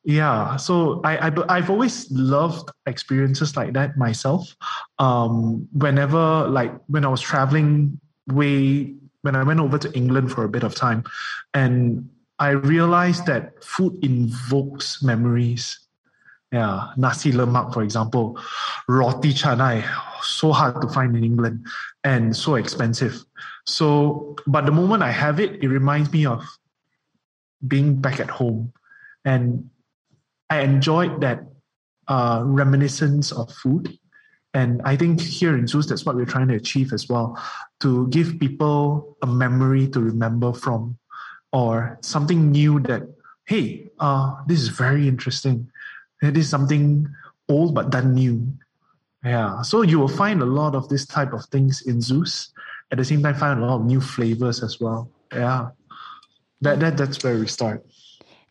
Yeah, 0.04 0.58
so 0.58 1.00
I, 1.04 1.30
I 1.48 1.56
have 1.62 1.70
always 1.70 2.10
loved 2.10 2.72
experiences 2.88 3.56
like 3.56 3.74
that 3.74 3.98
myself. 3.98 4.56
Um, 4.98 5.68
whenever 5.74 6.48
like 6.48 6.74
when 6.88 7.06
I 7.06 7.08
was 7.08 7.22
traveling 7.22 8.00
way 8.28 8.96
when 9.22 9.36
I 9.36 9.44
went 9.44 9.60
over 9.60 9.78
to 9.78 9.92
England 9.94 10.32
for 10.32 10.44
a 10.44 10.50
bit 10.50 10.64
of 10.64 10.74
time, 10.74 11.04
and 11.54 12.10
I 12.40 12.50
realized 12.50 13.28
that 13.28 13.64
food 13.64 14.04
invokes 14.04 15.04
memories. 15.04 15.78
Yeah, 16.52 16.90
nasi 16.98 17.32
lemak, 17.32 17.74
for 17.74 17.82
example, 17.82 18.38
roti 18.90 19.34
canai, 19.34 19.88
so 20.22 20.52
hard 20.52 20.82
to 20.82 20.90
find 20.90 21.16
in 21.16 21.24
England 21.24 21.66
and 22.04 22.36
so 22.36 22.56
expensive. 22.56 23.24
So, 23.66 24.36
but 24.48 24.66
the 24.66 24.72
moment 24.72 25.04
I 25.04 25.12
have 25.12 25.40
it, 25.40 25.64
it 25.64 25.70
reminds 25.70 26.12
me 26.12 26.26
of 26.26 26.44
being 27.66 28.02
back 28.02 28.20
at 28.20 28.30
home, 28.30 28.74
and 29.26 29.70
I 30.50 30.62
enjoyed 30.62 31.22
that 31.22 31.46
uh, 32.08 32.42
reminiscence 32.44 33.32
of 33.32 33.52
food. 33.52 33.98
And 34.54 34.82
I 34.84 34.98
think 34.98 35.22
here 35.22 35.58
in 35.58 35.66
ZUS, 35.66 35.88
that's 35.88 36.06
what 36.06 36.18
we're 36.18 36.26
trying 36.26 36.50
to 36.50 36.56
achieve 36.56 36.92
as 36.92 37.08
well 37.08 37.42
to 37.80 38.08
give 38.10 38.38
people 38.38 39.16
a 39.22 39.28
memory 39.28 39.88
to 39.88 40.00
remember 40.02 40.52
from 40.52 40.98
or 41.54 41.98
something 42.02 42.52
new 42.52 42.82
that, 42.82 43.04
hey, 43.46 43.90
uh, 44.00 44.36
this 44.48 44.62
is 44.62 44.68
very 44.68 45.08
interesting. 45.08 45.72
It 46.22 46.36
is 46.36 46.50
something 46.50 47.08
old 47.48 47.74
but 47.74 47.92
done 47.92 48.14
new. 48.14 48.54
Yeah. 49.24 49.62
So 49.62 49.84
you 49.84 50.00
will 50.00 50.10
find 50.10 50.42
a 50.42 50.46
lot 50.46 50.76
of 50.76 50.90
this 50.90 51.06
type 51.06 51.32
of 51.32 51.46
things 51.46 51.82
in 51.82 52.00
ZUS. 52.00 52.52
At 52.92 52.98
the 52.98 53.06
same 53.06 53.24
time, 53.24 53.36
find 53.36 53.62
a 53.62 53.66
lot 53.66 53.76
of 53.76 53.86
new 53.86 54.02
flavors 54.02 54.64
as 54.64 54.82
well. 54.82 55.10
Yeah. 55.32 55.70
That, 56.62 56.80
that 56.80 56.98
that's 56.98 57.24
where 57.24 57.38
we 57.38 57.48
start. 57.48 57.86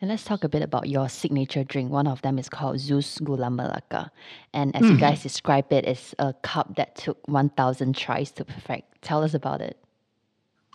And 0.01 0.09
let's 0.09 0.25
talk 0.25 0.45
a 0.45 0.49
bit 0.49 0.63
about 0.63 0.89
your 0.89 1.09
signature 1.09 1.63
drink. 1.63 1.91
One 1.91 2.07
of 2.07 2.23
them 2.23 2.39
is 2.39 2.49
called 2.49 2.79
ZUS 2.79 3.23
Gula 3.23 3.49
Melaka. 3.49 4.09
And 4.55 4.75
as 4.75 4.83
mm. 4.83 4.89
you 4.89 4.95
hmm. 4.95 5.01
guys 5.01 5.23
describe 5.23 5.71
it, 5.73 5.85
it's 5.85 6.15
a 6.19 6.33
cup 6.43 6.77
that 6.77 6.97
took 6.97 7.19
1,000 7.29 7.95
tries 7.95 8.31
to 8.33 8.45
perfect. 8.47 9.03
Tell 9.03 9.23
us 9.23 9.35
about 9.35 9.61
it. 9.61 9.77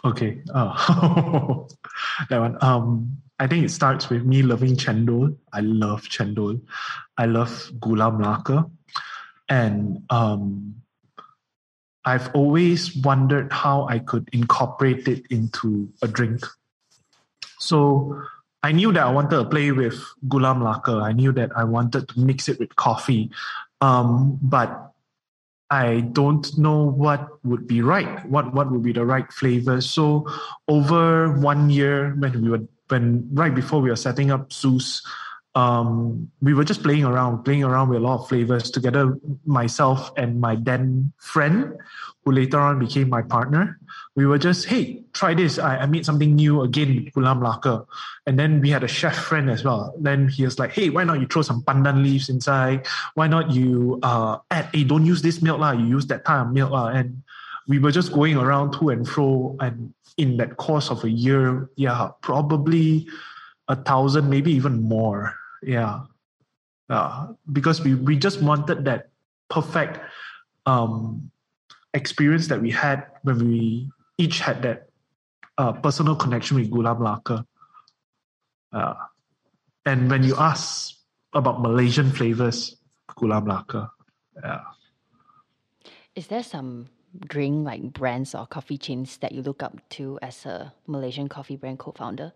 Okay. 0.04 0.38
Oh, 0.54 1.68
that 2.30 2.40
one. 2.40 2.58
Um, 2.62 3.18
I 3.40 3.48
think 3.48 3.66
it 3.66 3.70
starts 3.70 4.10
with 4.10 4.24
me 4.24 4.44
loving 4.44 4.76
chendol. 4.76 5.36
I 5.52 5.62
love 5.62 6.04
chendol. 6.04 6.62
I 7.18 7.26
love 7.26 7.72
Gula 7.82 8.12
Melaka. 8.12 8.70
And 9.50 10.04
um, 10.12 10.76
I've 12.06 12.30
always 12.36 12.96
wondered 12.98 13.52
how 13.52 13.88
I 13.88 13.98
could 13.98 14.30
incorporate 14.32 15.08
it 15.08 15.26
into 15.32 15.90
a 16.04 16.08
drink. 16.08 16.46
So 17.60 18.22
I 18.64 18.72
knew 18.72 18.92
that 18.94 19.04
I 19.06 19.12
wanted 19.12 19.38
to 19.38 19.46
play 19.46 19.72
with 19.72 20.02
Gula 20.28 20.56
Melaka. 20.56 21.02
I 21.02 21.12
knew 21.12 21.32
that 21.34 21.52
I 21.56 21.64
wanted 21.64 22.10
to 22.10 22.20
mix 22.20 22.50
it 22.50 22.60
with 22.60 22.76
coffee. 22.76 23.30
Um, 23.82 24.40
but 24.42 24.94
I 25.70 26.02
don't 26.14 26.46
know 26.58 26.84
what 26.84 27.28
would 27.44 27.68
be 27.68 27.82
right, 27.82 28.26
what 28.30 28.54
what 28.54 28.72
would 28.72 28.84
be 28.84 28.94
the 28.94 29.06
right 29.06 29.32
flavor. 29.34 29.82
So 29.82 30.26
over 30.68 31.32
one 31.38 31.70
year 31.70 32.14
when 32.18 32.42
we 32.42 32.50
were 32.50 32.66
when 32.88 33.28
right 33.34 33.54
before 33.54 33.82
we 33.82 33.90
were 33.90 33.96
setting 33.96 34.30
up 34.30 34.50
ZUS, 34.50 35.02
um, 35.56 36.30
we 36.42 36.54
were 36.54 36.64
just 36.64 36.84
playing 36.84 37.06
around, 37.06 37.44
playing 37.44 37.64
around 37.64 37.90
with 37.90 38.00
a 38.00 38.02
lot 38.02 38.22
of 38.22 38.28
flavors 38.28 38.70
together, 38.70 39.18
myself 39.46 40.12
and 40.18 40.40
my 40.40 40.56
then 40.56 41.14
friend, 41.18 41.76
who 42.24 42.32
later 42.32 42.60
on 42.60 42.80
became 42.80 43.10
my 43.10 43.22
partner 43.22 43.80
we 44.16 44.26
were 44.26 44.38
just, 44.38 44.66
hey, 44.66 45.04
try 45.12 45.34
this. 45.34 45.60
I, 45.60 45.80
I 45.80 45.86
made 45.86 46.06
something 46.06 46.36
new 46.36 46.62
again 46.62 46.96
with 46.96 47.14
Gula 47.14 47.36
Melaka. 47.36 47.86
And 48.26 48.40
then 48.40 48.62
we 48.62 48.70
had 48.70 48.84
a 48.84 48.88
chef 48.88 49.16
friend 49.16 49.50
as 49.50 49.64
well. 49.64 49.94
Then 50.00 50.30
he 50.30 50.46
was 50.46 50.58
like, 50.58 50.72
hey, 50.72 50.90
why 50.90 51.04
not 51.04 51.20
you 51.20 51.28
throw 51.28 51.42
some 51.42 51.62
pandan 51.64 52.02
leaves 52.02 52.30
inside? 52.30 52.88
Why 53.16 53.28
not 53.28 53.52
you 53.52 54.00
uh, 54.04 54.38
add, 54.52 54.70
hey, 54.74 54.86
don't 54.86 55.06
use 55.06 55.22
this 55.22 55.42
milk, 55.42 55.60
lah. 55.60 55.72
you 55.72 55.86
use 55.86 56.08
that 56.08 56.24
kind 56.24 56.48
of 56.48 56.54
milk. 56.54 56.72
lah. 56.72 56.88
And 56.88 57.24
we 57.68 57.78
were 57.78 57.92
just 57.92 58.14
going 58.14 58.38
around 58.38 58.72
to 58.80 58.90
and 58.90 59.08
fro. 59.08 59.58
And 59.60 59.94
in 60.16 60.38
that 60.38 60.56
course 60.56 60.90
of 60.90 61.04
a 61.04 61.10
year, 61.10 61.70
yeah, 61.76 62.12
probably 62.22 63.08
a 63.68 63.76
thousand, 63.76 64.30
maybe 64.30 64.54
even 64.54 64.82
more. 64.82 65.36
Yeah. 65.66 66.02
Uh, 66.88 67.34
because 67.52 67.82
we, 67.82 67.96
we 67.96 68.16
just 68.16 68.42
wanted 68.42 68.86
that 68.86 69.10
perfect 69.50 70.00
um, 70.68 71.32
experience 71.96 72.48
that 72.48 72.62
we 72.62 72.70
had 72.70 73.06
when 73.24 73.40
we 73.40 73.90
each 74.20 74.40
had 74.40 74.62
that 74.62 74.90
uh, 75.58 75.74
personal 75.74 76.16
connection 76.16 76.58
with 76.58 76.70
Gula 76.70 76.96
Melaka. 76.96 77.46
Uh, 78.72 78.94
and 79.86 80.10
when 80.10 80.24
you 80.24 80.36
ask 80.38 80.96
about 81.34 81.62
Malaysian 81.62 82.12
flavors, 82.12 82.78
Gula 83.16 83.42
Melaka. 83.42 83.90
Yeah. 84.44 84.62
Is 86.16 86.28
there 86.28 86.44
some 86.44 86.90
drink 87.28 87.66
like 87.66 87.94
brands 87.94 88.36
or 88.36 88.46
coffee 88.46 88.78
chains 88.78 89.18
that 89.18 89.32
you 89.32 89.42
look 89.42 89.64
up 89.64 89.82
to 89.90 90.20
as 90.22 90.46
a 90.46 90.74
Malaysian 90.86 91.28
coffee 91.28 91.56
brand 91.56 91.80
co-founder? 91.80 92.34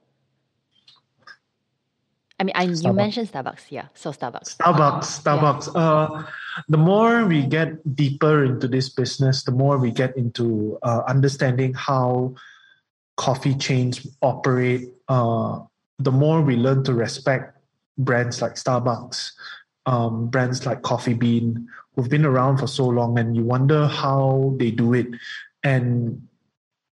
I 2.40 2.44
mean, 2.46 2.54
I, 2.56 2.64
you 2.64 2.94
mentioned 2.94 3.30
Starbucks, 3.32 3.68
yeah. 3.70 3.88
So 3.94 4.12
Starbucks. 4.12 4.56
Starbucks, 4.56 5.22
Starbucks. 5.22 5.76
Yeah. 5.76 5.82
Uh, 5.82 6.26
the 6.70 6.78
more 6.78 7.26
we 7.26 7.46
get 7.46 7.96
deeper 7.96 8.46
into 8.46 8.68
this 8.68 8.88
business, 8.88 9.44
the 9.44 9.52
more 9.52 9.78
we 9.78 9.92
get 9.92 10.16
into 10.16 10.80
uh, 10.82 11.02
understanding 11.06 11.74
how 11.74 12.36
coffee 13.18 13.56
chains 13.56 14.08
operate. 14.22 14.88
Uh, 15.10 15.60
the 16.00 16.12
more 16.12 16.42
we 16.42 16.56
learn 16.56 16.82
to 16.86 16.94
respect 16.94 17.58
brands 17.98 18.42
like 18.42 18.54
Starbucks, 18.54 19.32
um, 19.86 20.30
brands 20.30 20.66
like 20.66 20.82
Coffee 20.82 21.14
Bean, 21.14 21.68
who've 21.96 22.10
been 22.10 22.24
around 22.24 22.60
for 22.60 22.68
so 22.68 22.88
long, 22.88 23.20
and 23.20 23.36
you 23.36 23.44
wonder 23.44 23.88
how 23.88 24.56
they 24.58 24.72
do 24.72 24.94
it. 24.94 25.08
And 25.62 26.29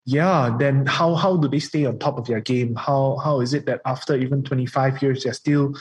yeah, 0.08 0.56
then 0.58 0.86
how 0.86 1.14
how 1.14 1.36
do 1.36 1.48
they 1.48 1.60
stay 1.60 1.84
on 1.84 1.98
top 1.98 2.16
of 2.16 2.26
their 2.26 2.40
game? 2.40 2.74
How 2.76 3.20
how 3.22 3.40
is 3.40 3.52
it 3.52 3.66
that 3.66 3.82
after 3.84 4.16
even 4.16 4.42
25 4.42 5.02
years 5.02 5.22
they're 5.22 5.34
still 5.34 5.74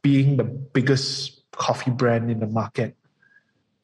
being 0.00 0.38
the 0.38 0.44
biggest 0.44 1.44
coffee 1.52 1.90
brand 1.90 2.30
in 2.30 2.40
the 2.40 2.46
market? 2.46 2.96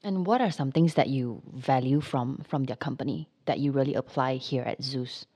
And 0.02 0.24
what 0.24 0.40
are 0.40 0.50
some 0.50 0.72
things 0.72 0.94
that 0.94 1.08
you 1.08 1.42
value 1.52 2.00
from 2.00 2.40
from 2.48 2.64
their 2.64 2.76
company 2.76 3.28
that 3.44 3.58
you 3.58 3.70
really 3.70 3.92
apply 3.92 4.36
here 4.36 4.62
at 4.62 4.80
ZUS? 4.80 5.26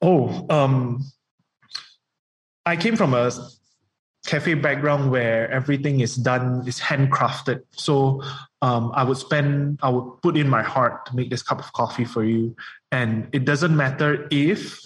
Oh, 0.00 0.46
um, 0.48 1.02
I 2.64 2.76
came 2.76 2.94
from 2.94 3.14
a 3.14 3.32
cafe 4.28 4.52
background 4.52 5.10
where 5.10 5.50
everything 5.50 6.00
is 6.00 6.14
done 6.14 6.62
is 6.68 6.78
handcrafted. 6.78 7.62
So 7.72 8.22
um, 8.60 8.92
I 8.94 9.02
would 9.02 9.16
spend, 9.16 9.80
I 9.82 9.88
would 9.88 10.20
put 10.22 10.36
in 10.36 10.48
my 10.48 10.62
heart 10.62 11.06
to 11.06 11.16
make 11.16 11.30
this 11.30 11.42
cup 11.42 11.60
of 11.60 11.72
coffee 11.72 12.04
for 12.04 12.22
you, 12.22 12.54
and 12.92 13.26
it 13.32 13.46
doesn't 13.46 13.74
matter 13.74 14.28
if 14.30 14.84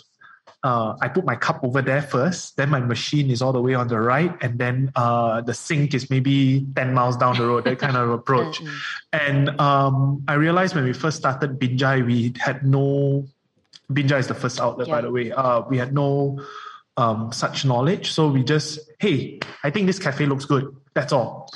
uh, 0.62 0.94
I 1.00 1.08
put 1.08 1.24
my 1.24 1.34
cup 1.34 1.64
over 1.64 1.82
there 1.82 2.02
first, 2.02 2.56
then 2.56 2.70
my 2.70 2.78
machine 2.78 3.30
is 3.30 3.42
all 3.42 3.52
the 3.52 3.60
way 3.60 3.74
on 3.74 3.88
the 3.88 3.98
right, 3.98 4.32
and 4.40 4.60
then 4.60 4.92
uh, 4.94 5.40
the 5.40 5.54
sink 5.54 5.92
is 5.92 6.08
maybe 6.08 6.64
10 6.76 6.94
miles 6.94 7.16
down 7.16 7.36
the 7.36 7.44
road, 7.44 7.64
that 7.64 7.80
kind 7.80 7.96
of 7.96 8.10
approach. 8.10 8.60
Mm-hmm. 9.12 9.30
and 9.30 9.60
um, 9.60 10.22
I 10.28 10.34
realized 10.34 10.74
when 10.74 10.84
we 10.84 10.92
first 10.92 11.16
started 11.16 11.58
Binjai, 11.58 12.06
we 12.06 12.32
had 12.38 12.64
no, 12.64 13.26
Binjai 13.90 14.20
is 14.20 14.28
the 14.28 14.34
first 14.34 14.60
outlet, 14.60 14.86
yeah. 14.86 14.94
by 14.94 15.00
the 15.00 15.10
way. 15.10 15.32
Uh, 15.32 15.62
we 15.68 15.78
had 15.78 15.92
no 15.92 16.38
um, 16.96 17.32
such 17.32 17.64
knowledge. 17.64 18.12
So 18.12 18.28
we 18.28 18.44
just, 18.44 18.78
hey, 18.98 19.40
I 19.64 19.70
think 19.70 19.86
this 19.86 19.98
cafe 19.98 20.26
looks 20.26 20.44
good. 20.44 20.74
That's 20.94 21.12
all. 21.12 21.50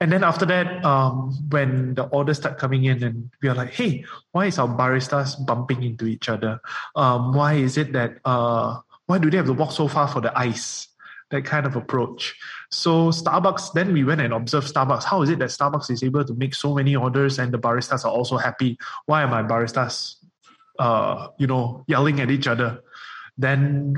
And 0.00 0.10
then 0.10 0.24
after 0.24 0.44
that, 0.46 0.84
um, 0.84 1.30
when 1.48 1.94
the 1.94 2.06
orders 2.08 2.38
start 2.38 2.58
coming 2.58 2.84
in, 2.84 3.04
and 3.04 3.30
we 3.40 3.48
are 3.48 3.54
like, 3.54 3.72
"Hey, 3.72 4.04
why 4.32 4.46
is 4.46 4.58
our 4.58 4.66
baristas 4.66 5.38
bumping 5.46 5.84
into 5.84 6.06
each 6.06 6.28
other? 6.28 6.60
Um, 6.96 7.32
why 7.32 7.54
is 7.54 7.78
it 7.78 7.92
that 7.92 8.18
uh, 8.24 8.80
why 9.06 9.18
do 9.18 9.30
they 9.30 9.36
have 9.36 9.46
to 9.46 9.52
walk 9.52 9.70
so 9.70 9.86
far 9.86 10.08
for 10.08 10.20
the 10.20 10.36
ice? 10.36 10.88
That 11.30 11.44
kind 11.44 11.66
of 11.66 11.76
approach. 11.76 12.34
So 12.70 13.10
Starbucks, 13.10 13.74
then 13.74 13.92
we 13.92 14.02
went 14.02 14.20
and 14.20 14.34
observed 14.34 14.74
Starbucks. 14.74 15.04
How 15.04 15.22
is 15.22 15.30
it 15.30 15.38
that 15.38 15.50
Starbucks 15.50 15.88
is 15.90 16.02
able 16.02 16.24
to 16.24 16.34
make 16.34 16.54
so 16.56 16.74
many 16.74 16.96
orders 16.96 17.38
and 17.38 17.52
the 17.52 17.58
baristas 17.58 18.04
are 18.04 18.10
also 18.10 18.38
happy? 18.38 18.78
Why 19.06 19.22
are 19.22 19.28
my 19.28 19.42
baristas, 19.42 20.16
uh, 20.80 21.28
you 21.38 21.46
know, 21.46 21.84
yelling 21.86 22.20
at 22.20 22.30
each 22.30 22.48
other? 22.48 22.82
Then, 23.38 23.94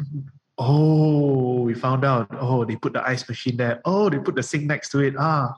oh, 0.59 1.63
we 1.63 1.75
found 1.75 2.05
out. 2.05 2.29
Oh, 2.33 2.65
they 2.65 2.77
put 2.77 2.93
the 2.93 3.07
ice 3.07 3.29
machine 3.29 3.57
there. 3.57 3.81
Oh, 3.85 4.09
they 4.09 4.19
put 4.19 4.35
the 4.35 4.43
sink 4.43 4.65
next 4.65 4.91
to 4.91 5.01
it. 5.01 5.15
Ah, 5.19 5.55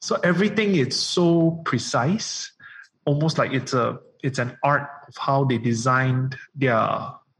so 0.00 0.16
everything 0.22 0.76
is 0.76 0.98
so 0.98 1.62
precise, 1.64 2.52
almost 3.04 3.38
like 3.38 3.52
it's 3.52 3.74
a 3.74 3.98
it's 4.22 4.38
an 4.38 4.56
art 4.62 4.88
of 5.08 5.16
how 5.16 5.44
they 5.44 5.58
designed 5.58 6.36
their 6.54 6.78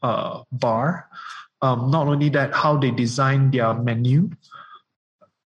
uh, 0.03 0.43
bar. 0.53 1.09
Um, 1.61 1.91
not 1.91 2.07
only 2.07 2.29
that, 2.31 2.55
how 2.55 2.77
they 2.77 2.91
designed 2.91 3.53
their 3.53 3.75
menu. 3.75 4.31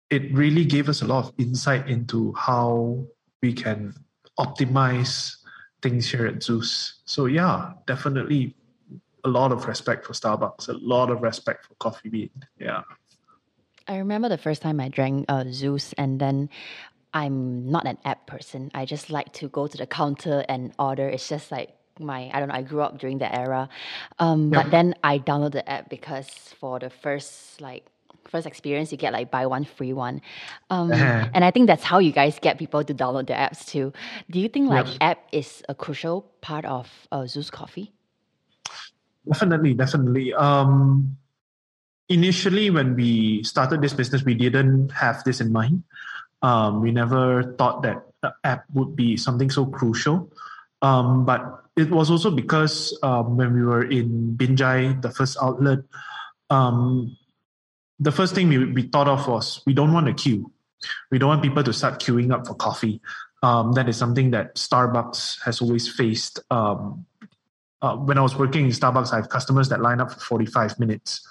It 0.09 0.33
really 0.33 0.65
gave 0.65 0.89
us 0.89 1.01
a 1.01 1.07
lot 1.07 1.25
of 1.25 1.33
insight 1.37 1.87
into 1.87 2.33
how 2.33 3.07
we 3.41 3.53
can 3.53 3.95
optimize 4.37 5.37
things 5.81 6.11
here 6.11 6.27
at 6.27 6.43
ZUS. 6.43 6.99
So 7.05 7.25
yeah, 7.25 7.73
definitely 7.87 8.55
a 9.23 9.29
lot 9.29 9.51
of 9.51 9.67
respect 9.67 10.05
for 10.05 10.13
Starbucks, 10.13 10.69
a 10.69 10.73
lot 10.73 11.09
of 11.09 11.21
respect 11.21 11.65
for 11.65 11.75
Coffee 11.75 12.09
Bean. 12.09 12.29
Yeah. 12.59 12.81
I 13.87 13.97
remember 13.97 14.29
the 14.29 14.37
first 14.37 14.61
time 14.61 14.79
I 14.79 14.89
drank 14.89 15.25
uh, 15.27 15.43
ZUS, 15.45 15.93
and 15.97 16.19
then 16.19 16.49
I'm 17.13 17.69
not 17.69 17.85
an 17.85 17.97
app 18.05 18.27
person. 18.27 18.71
I 18.73 18.85
just 18.85 19.09
like 19.09 19.33
to 19.33 19.49
go 19.49 19.67
to 19.67 19.77
the 19.77 19.85
counter 19.85 20.45
and 20.47 20.71
order. 20.79 21.09
It's 21.09 21.27
just 21.27 21.51
like 21.51 21.75
my 21.99 22.29
I 22.33 22.39
don't 22.39 22.49
know. 22.49 22.55
I 22.55 22.61
grew 22.61 22.81
up 22.81 22.99
during 22.99 23.17
that 23.19 23.33
era, 23.35 23.69
um, 24.19 24.49
but 24.49 24.71
then 24.71 24.95
I 25.03 25.19
downloaded 25.19 25.53
the 25.53 25.69
app 25.69 25.89
because 25.89 26.29
for 26.59 26.79
the 26.79 26.89
first 26.89 27.59
like 27.59 27.85
first 28.29 28.47
experience, 28.47 28.91
you 28.91 28.97
get 28.97 29.13
like 29.13 29.29
buy 29.29 29.45
one 29.45 29.65
free 29.65 29.93
one, 29.93 30.21
um, 30.69 30.91
uh-huh. 30.91 31.29
and 31.33 31.43
I 31.43 31.51
think 31.51 31.67
that's 31.67 31.83
how 31.83 31.99
you 31.99 32.11
guys 32.11 32.39
get 32.39 32.57
people 32.57 32.83
to 32.83 32.93
download 32.93 33.27
the 33.27 33.33
apps 33.33 33.65
too. 33.65 33.91
Do 34.29 34.39
you 34.39 34.47
think 34.47 34.69
like 34.69 34.87
yep. 34.87 34.97
app 35.01 35.27
is 35.31 35.63
a 35.67 35.75
crucial 35.75 36.31
part 36.41 36.65
of 36.65 36.89
uh, 37.11 37.23
ZUS 37.23 37.51
Coffee? 37.51 37.91
Definitely, 39.27 39.73
definitely. 39.73 40.33
Um, 40.33 41.17
initially, 42.09 42.69
when 42.69 42.95
we 42.95 43.43
started 43.43 43.81
this 43.81 43.93
business, 43.93 44.23
we 44.23 44.33
didn't 44.33 44.91
have 44.91 45.23
this 45.23 45.41
in 45.41 45.51
mind. 45.51 45.83
Um, 46.41 46.81
we 46.81 46.91
never 46.91 47.53
thought 47.57 47.83
that 47.83 48.03
the 48.21 48.33
app 48.43 48.65
would 48.73 48.95
be 48.95 49.17
something 49.17 49.49
so 49.49 49.65
crucial. 49.65 50.31
Um, 50.81 51.25
but 51.25 51.63
it 51.77 51.89
was 51.89 52.09
also 52.09 52.31
because 52.31 52.97
um, 53.03 53.37
when 53.37 53.53
we 53.53 53.61
were 53.61 53.83
in 53.83 54.35
Binjai, 54.35 55.01
the 55.01 55.11
first 55.11 55.37
outlet, 55.41 55.79
um, 56.49 57.15
the 57.99 58.11
first 58.11 58.33
thing 58.33 58.49
we, 58.49 58.65
we 58.65 58.81
thought 58.83 59.07
of 59.07 59.27
was 59.27 59.61
we 59.65 59.73
don't 59.73 59.93
want 59.93 60.09
a 60.09 60.13
queue. 60.13 60.51
We 61.11 61.19
don't 61.19 61.29
want 61.29 61.43
people 61.43 61.63
to 61.63 61.73
start 61.73 62.01
queuing 62.01 62.33
up 62.33 62.47
for 62.47 62.55
coffee. 62.55 62.99
Um, 63.43 63.73
that 63.73 63.87
is 63.87 63.97
something 63.97 64.31
that 64.31 64.55
Starbucks 64.55 65.41
has 65.43 65.61
always 65.61 65.87
faced. 65.87 66.39
Um, 66.49 67.05
uh, 67.81 67.95
when 67.95 68.17
I 68.17 68.21
was 68.21 68.35
working 68.35 68.65
in 68.65 68.71
Starbucks, 68.71 69.11
I 69.11 69.17
have 69.17 69.29
customers 69.29 69.69
that 69.69 69.81
line 69.81 69.99
up 69.99 70.11
for 70.11 70.19
45 70.19 70.79
minutes. 70.79 71.27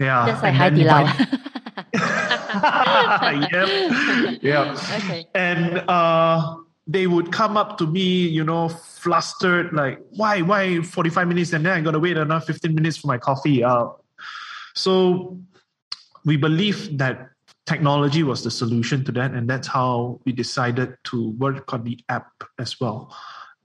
Yeah. 0.00 0.26
Just 0.26 0.42
like 0.42 0.54
Haidilao. 0.54 1.50
yep. 3.52 4.38
Yeah. 4.42 4.76
Okay. 4.96 5.26
And 5.34 5.78
uh, 5.88 6.56
they 6.86 7.06
would 7.06 7.32
come 7.32 7.56
up 7.56 7.78
to 7.78 7.86
me, 7.86 8.26
you 8.26 8.42
know, 8.42 8.68
flustered, 8.68 9.72
like, 9.72 10.00
why, 10.10 10.42
why 10.42 10.82
45 10.82 11.28
minutes? 11.28 11.52
And 11.52 11.64
then 11.64 11.72
I 11.72 11.80
got 11.80 11.92
to 11.92 12.00
wait 12.00 12.16
another 12.16 12.44
15 12.44 12.74
minutes 12.74 12.96
for 12.96 13.06
my 13.06 13.18
coffee. 13.18 13.62
Uh, 13.62 13.86
so 14.74 15.38
we 16.24 16.36
believe 16.36 16.98
that 16.98 17.30
technology 17.66 18.22
was 18.22 18.42
the 18.42 18.50
solution 18.50 19.04
to 19.04 19.12
that. 19.12 19.32
And 19.32 19.48
that's 19.48 19.68
how 19.68 20.20
we 20.24 20.32
decided 20.32 20.96
to 21.04 21.30
work 21.30 21.72
on 21.72 21.84
the 21.84 21.98
app 22.08 22.30
as 22.58 22.80
well 22.80 23.14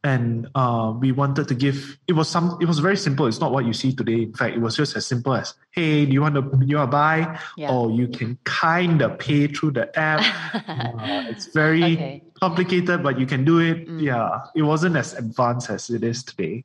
and 0.04 0.48
uh, 0.56 0.94
we 0.98 1.12
wanted 1.12 1.48
to 1.50 1.56
give 1.56 2.00
it 2.08 2.14
was 2.14 2.30
some 2.30 2.58
it 2.62 2.66
was 2.66 2.80
very 2.80 2.96
simple. 2.96 3.28
It's 3.28 3.40
not 3.40 3.52
what 3.52 3.66
you 3.66 3.74
see 3.74 3.94
today. 3.94 4.24
In 4.24 4.34
fact 4.34 4.56
it 4.56 4.60
was 4.60 4.78
just 4.78 4.96
as 4.96 5.06
simple 5.06 5.34
as 5.34 5.54
hey 5.72 6.06
do 6.06 6.14
you 6.14 6.22
want 6.22 6.36
to 6.36 6.66
you 6.66 6.78
want 6.78 6.88
to 6.88 6.92
buy? 6.92 7.40
Yeah. 7.58 7.72
or 7.72 7.92
you 7.92 8.08
can 8.08 8.38
kind 8.46 9.02
of 9.02 9.20
pay 9.20 9.48
through 9.48 9.72
the 9.72 9.98
app. 9.98 10.24
Uh, 10.70 11.26
it's 11.30 11.48
very 11.48 11.84
okay. 11.84 12.24
complicated 12.40 13.04
but 13.04 13.20
you 13.20 13.26
can 13.26 13.44
do 13.44 13.60
it. 13.60 13.88
Mm. 13.88 14.02
yeah. 14.02 14.40
It 14.56 14.62
wasn't 14.62 14.96
as 14.96 15.14
advanced 15.14 15.70
as 15.70 15.90
it 15.90 16.04
is 16.04 16.24
today. 16.24 16.64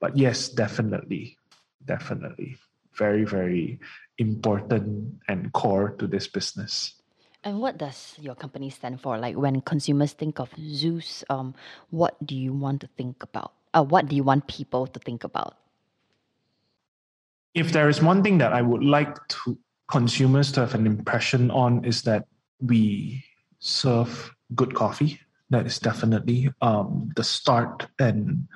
But 0.00 0.16
yes 0.16 0.48
definitely. 0.48 1.38
Definitely. 1.84 2.58
Very 2.94 3.24
very 3.24 3.80
important 4.18 5.20
and 5.28 5.52
core 5.52 5.90
to 5.98 6.06
this 6.06 6.26
business 6.26 6.95
and 7.46 7.60
what 7.60 7.78
does 7.78 8.16
your 8.20 8.34
company 8.34 8.68
stand 8.70 9.00
for? 9.00 9.18
Like 9.18 9.36
when 9.36 9.60
consumers 9.60 10.12
think 10.12 10.40
of 10.40 10.50
ZUS, 10.58 11.22
um, 11.30 11.54
what 11.90 12.18
do 12.26 12.34
you 12.34 12.52
want 12.52 12.80
to 12.80 12.88
think 12.98 13.22
about? 13.22 13.52
Uh, 13.72 13.84
what 13.84 14.08
do 14.08 14.16
you 14.16 14.24
want 14.24 14.48
people 14.48 14.88
to 14.88 14.98
think 14.98 15.22
about? 15.22 15.54
If 17.54 17.70
there 17.70 17.88
is 17.88 18.02
one 18.02 18.24
thing 18.24 18.38
that 18.38 18.52
I 18.52 18.62
would 18.62 18.82
like 18.82 19.16
to 19.28 19.56
consumers 19.86 20.50
to 20.52 20.60
have 20.60 20.74
an 20.74 20.86
impression 20.86 21.52
on 21.52 21.84
is 21.84 22.02
that 22.02 22.26
we 22.60 23.22
serve 23.60 24.34
good 24.56 24.74
coffee. 24.74 25.20
That 25.50 25.66
is 25.66 25.78
definitely 25.78 26.50
um, 26.60 27.12
the 27.14 27.22
start 27.22 27.86
and 28.00 28.48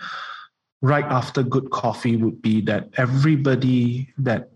right 0.83 1.05
after 1.05 1.45
good 1.45 1.71
coffee 1.71 2.17
would 2.17 2.43
be 2.43 2.61
that 2.63 2.91
everybody 2.97 4.13
that 4.19 4.51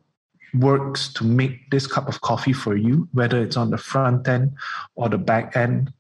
works 0.55 1.13
to 1.15 1.25
make 1.25 1.71
this 1.71 1.87
cup 1.87 2.09
of 2.09 2.21
coffee 2.21 2.53
for 2.53 2.77
you, 2.77 3.09
whether 3.13 3.43
it's 3.43 3.57
on 3.57 3.71
the 3.71 3.79
front 3.79 4.29
end 4.29 4.53
or 4.95 5.09
the 5.09 5.19
back 5.19 5.57
end. 5.57 5.93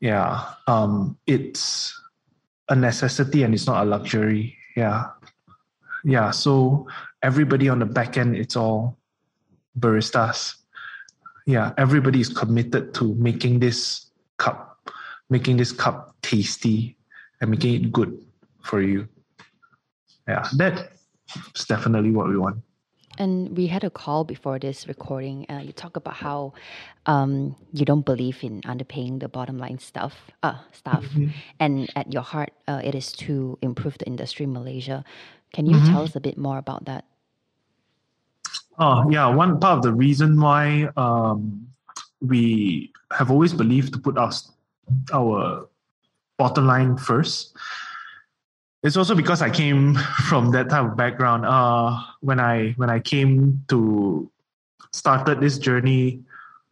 Yeah, 0.00 0.44
um, 0.66 1.16
it's 1.26 1.98
a 2.68 2.76
necessity 2.76 3.42
and 3.42 3.54
it's 3.54 3.66
not 3.66 3.82
a 3.82 3.88
luxury. 3.88 4.56
Yeah, 4.76 5.10
yeah. 6.04 6.30
So 6.30 6.88
everybody 7.22 7.68
on 7.68 7.78
the 7.78 7.86
back 7.86 8.16
end, 8.16 8.36
it's 8.36 8.56
all 8.56 8.98
baristas. 9.78 10.56
Yeah, 11.46 11.72
everybody 11.78 12.20
is 12.20 12.28
committed 12.28 12.94
to 12.94 13.14
making 13.14 13.60
this 13.60 14.06
cup, 14.38 14.90
making 15.30 15.58
this 15.58 15.72
cup 15.72 16.16
tasty, 16.22 16.96
and 17.40 17.50
making 17.50 17.74
it 17.74 17.92
good 17.92 18.18
for 18.62 18.80
you. 18.80 19.08
Yeah, 20.26 20.48
that's 20.56 21.64
definitely 21.66 22.10
what 22.10 22.28
we 22.28 22.36
want. 22.36 22.58
And 23.18 23.56
we 23.56 23.68
had 23.68 23.84
a 23.84 23.90
call 23.90 24.24
before 24.24 24.58
this 24.58 24.88
recording. 24.88 25.46
Uh, 25.48 25.60
you 25.60 25.72
talk 25.72 25.96
about 25.96 26.14
how 26.14 26.52
um, 27.06 27.54
you 27.72 27.84
don't 27.84 28.04
believe 28.04 28.42
in 28.42 28.60
underpaying 28.62 29.20
the 29.20 29.28
bottom 29.28 29.58
line 29.58 29.78
stuff, 29.78 30.32
uh, 30.42 30.58
stuff, 30.72 31.04
mm-hmm. 31.04 31.28
and 31.60 31.90
at 31.94 32.12
your 32.12 32.22
heart, 32.22 32.52
uh, 32.66 32.80
it 32.82 32.94
is 32.94 33.12
to 33.12 33.58
improve 33.62 33.98
the 33.98 34.06
industry 34.06 34.44
in 34.44 34.52
Malaysia. 34.52 35.04
Can 35.52 35.66
you 35.66 35.76
mm-hmm. 35.76 35.92
tell 35.92 36.02
us 36.02 36.16
a 36.16 36.20
bit 36.20 36.36
more 36.36 36.58
about 36.58 36.86
that? 36.86 37.04
Oh 38.78 39.08
yeah, 39.08 39.26
one 39.28 39.60
part 39.60 39.78
of 39.78 39.82
the 39.82 39.92
reason 39.92 40.40
why 40.40 40.88
um, 40.96 41.68
we 42.20 42.90
have 43.12 43.30
always 43.30 43.52
believed 43.52 43.92
to 43.92 43.98
put 44.00 44.18
our 44.18 44.32
our 45.12 45.68
bottom 46.36 46.66
line 46.66 46.96
first 46.96 47.56
it's 48.84 48.96
also 48.96 49.14
because 49.14 49.40
I 49.40 49.50
came 49.50 49.94
from 50.28 50.52
that 50.52 50.68
type 50.68 50.84
of 50.84 50.96
background. 50.96 51.44
Uh, 51.46 51.98
when 52.20 52.38
I 52.38 52.72
when 52.76 52.90
I 52.90 53.00
came 53.00 53.64
to 53.68 54.30
started 54.92 55.40
this 55.40 55.58
journey, 55.58 56.22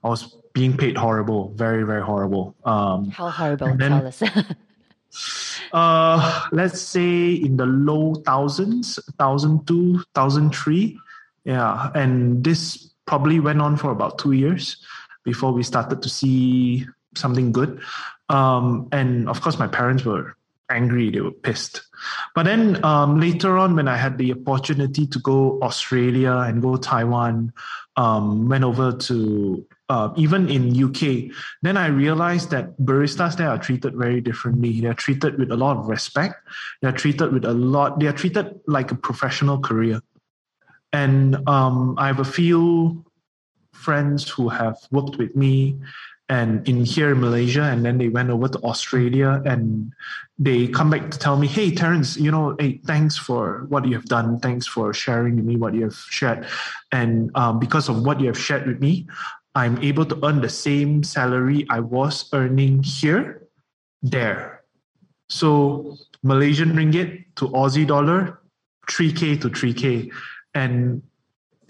I 0.04 0.08
was 0.08 0.36
being 0.52 0.76
paid 0.76 0.96
horrible, 0.96 1.52
very 1.56 1.82
very 1.82 2.02
horrible. 2.02 2.54
Um, 2.64 3.10
How 3.10 3.30
horrible? 3.30 3.74
Then, 3.74 3.90
Tell 3.90 4.06
us. 4.06 4.22
uh, 5.72 6.48
let's 6.52 6.80
say 6.80 7.32
in 7.32 7.56
the 7.56 7.66
low 7.66 8.14
thousands, 8.26 9.00
thousand 9.18 9.66
two, 9.66 10.04
thousand 10.14 10.54
three, 10.54 10.98
yeah, 11.44 11.90
and 11.94 12.44
this 12.44 12.92
probably 13.06 13.40
went 13.40 13.60
on 13.60 13.76
for 13.76 13.90
about 13.90 14.18
two 14.18 14.32
years 14.32 14.76
before 15.24 15.52
we 15.52 15.62
started 15.62 16.02
to 16.02 16.08
see 16.08 16.86
something 17.16 17.52
good. 17.52 17.80
Um, 18.28 18.88
and 18.92 19.28
of 19.28 19.40
course, 19.40 19.58
my 19.58 19.66
parents 19.66 20.04
were 20.04 20.36
angry, 20.72 21.10
they 21.10 21.20
were 21.20 21.30
pissed. 21.30 21.82
But 22.34 22.44
then 22.44 22.84
um, 22.84 23.20
later 23.20 23.58
on, 23.58 23.76
when 23.76 23.88
I 23.88 23.96
had 23.96 24.18
the 24.18 24.32
opportunity 24.32 25.06
to 25.06 25.18
go 25.20 25.60
Australia 25.62 26.32
and 26.32 26.62
go 26.62 26.76
Taiwan, 26.76 27.52
um, 27.96 28.48
went 28.48 28.64
over 28.64 28.92
to 28.92 29.66
uh, 29.88 30.08
even 30.16 30.48
in 30.48 30.72
UK, 30.72 31.30
then 31.60 31.76
I 31.76 31.88
realized 31.88 32.50
that 32.50 32.78
baristas 32.80 33.36
there 33.36 33.50
are 33.50 33.58
treated 33.58 33.94
very 33.94 34.20
differently. 34.22 34.80
They 34.80 34.88
are 34.88 34.94
treated 34.94 35.38
with 35.38 35.50
a 35.52 35.56
lot 35.56 35.76
of 35.76 35.86
respect. 35.86 36.36
They 36.80 36.88
are 36.88 36.96
treated 36.96 37.32
with 37.32 37.44
a 37.44 37.52
lot. 37.52 38.00
They 38.00 38.06
are 38.06 38.16
treated 38.16 38.60
like 38.66 38.90
a 38.90 38.94
professional 38.94 39.60
career. 39.60 40.00
And 40.92 41.46
um, 41.48 41.96
I 41.98 42.06
have 42.06 42.20
a 42.20 42.24
few 42.24 43.04
friends 43.72 44.28
who 44.28 44.48
have 44.48 44.78
worked 44.90 45.18
with 45.18 45.36
me 45.36 45.76
and 46.28 46.66
in 46.66 46.84
here 46.84 47.12
in 47.12 47.20
Malaysia, 47.20 47.62
and 47.62 47.84
then 47.84 47.98
they 47.98 48.08
went 48.08 48.30
over 48.30 48.48
to 48.48 48.58
Australia, 48.60 49.42
and 49.44 49.92
they 50.42 50.66
come 50.66 50.90
back 50.90 51.10
to 51.10 51.18
tell 51.18 51.36
me, 51.36 51.46
"Hey, 51.46 51.70
Terence, 51.70 52.16
you 52.16 52.30
know, 52.30 52.56
hey, 52.58 52.80
thanks 52.84 53.16
for 53.16 53.66
what 53.68 53.86
you 53.86 53.94
have 53.94 54.06
done. 54.06 54.40
Thanks 54.40 54.66
for 54.66 54.92
sharing 54.92 55.36
with 55.36 55.44
me 55.44 55.56
what 55.56 55.74
you 55.74 55.82
have 55.84 55.94
shared, 55.94 56.46
and 56.90 57.30
um, 57.36 57.58
because 57.58 57.88
of 57.88 58.02
what 58.02 58.20
you 58.20 58.26
have 58.26 58.38
shared 58.38 58.66
with 58.66 58.80
me, 58.80 59.06
I'm 59.54 59.78
able 59.82 60.04
to 60.06 60.18
earn 60.24 60.40
the 60.40 60.48
same 60.48 61.02
salary 61.02 61.66
I 61.68 61.80
was 61.80 62.28
earning 62.32 62.82
here, 62.82 63.46
there. 64.02 64.62
So 65.28 65.96
Malaysian 66.22 66.72
ringgit 66.72 67.24
to 67.36 67.48
Aussie 67.48 67.86
dollar, 67.86 68.40
3K 68.88 69.40
to 69.40 69.48
3K. 69.48 70.10
And 70.54 71.02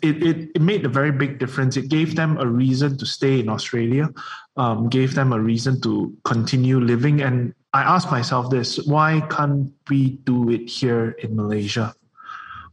it, 0.02 0.22
it, 0.22 0.50
it 0.54 0.60
made 0.62 0.84
a 0.84 0.88
very 0.88 1.12
big 1.12 1.38
difference. 1.38 1.76
It 1.76 1.88
gave 1.88 2.16
them 2.16 2.36
a 2.38 2.46
reason 2.46 2.98
to 2.98 3.06
stay 3.06 3.38
in 3.38 3.48
Australia, 3.48 4.10
um, 4.56 4.88
gave 4.88 5.14
them 5.14 5.32
a 5.32 5.40
reason 5.40 5.80
to 5.82 6.14
continue 6.24 6.80
living. 6.80 7.22
And 7.22 7.54
I 7.72 7.82
asked 7.82 8.10
myself 8.10 8.50
this 8.50 8.78
why 8.84 9.22
can't 9.30 9.72
we 9.88 10.18
do 10.26 10.50
it 10.50 10.68
here 10.68 11.10
in 11.22 11.36
Malaysia? 11.36 11.94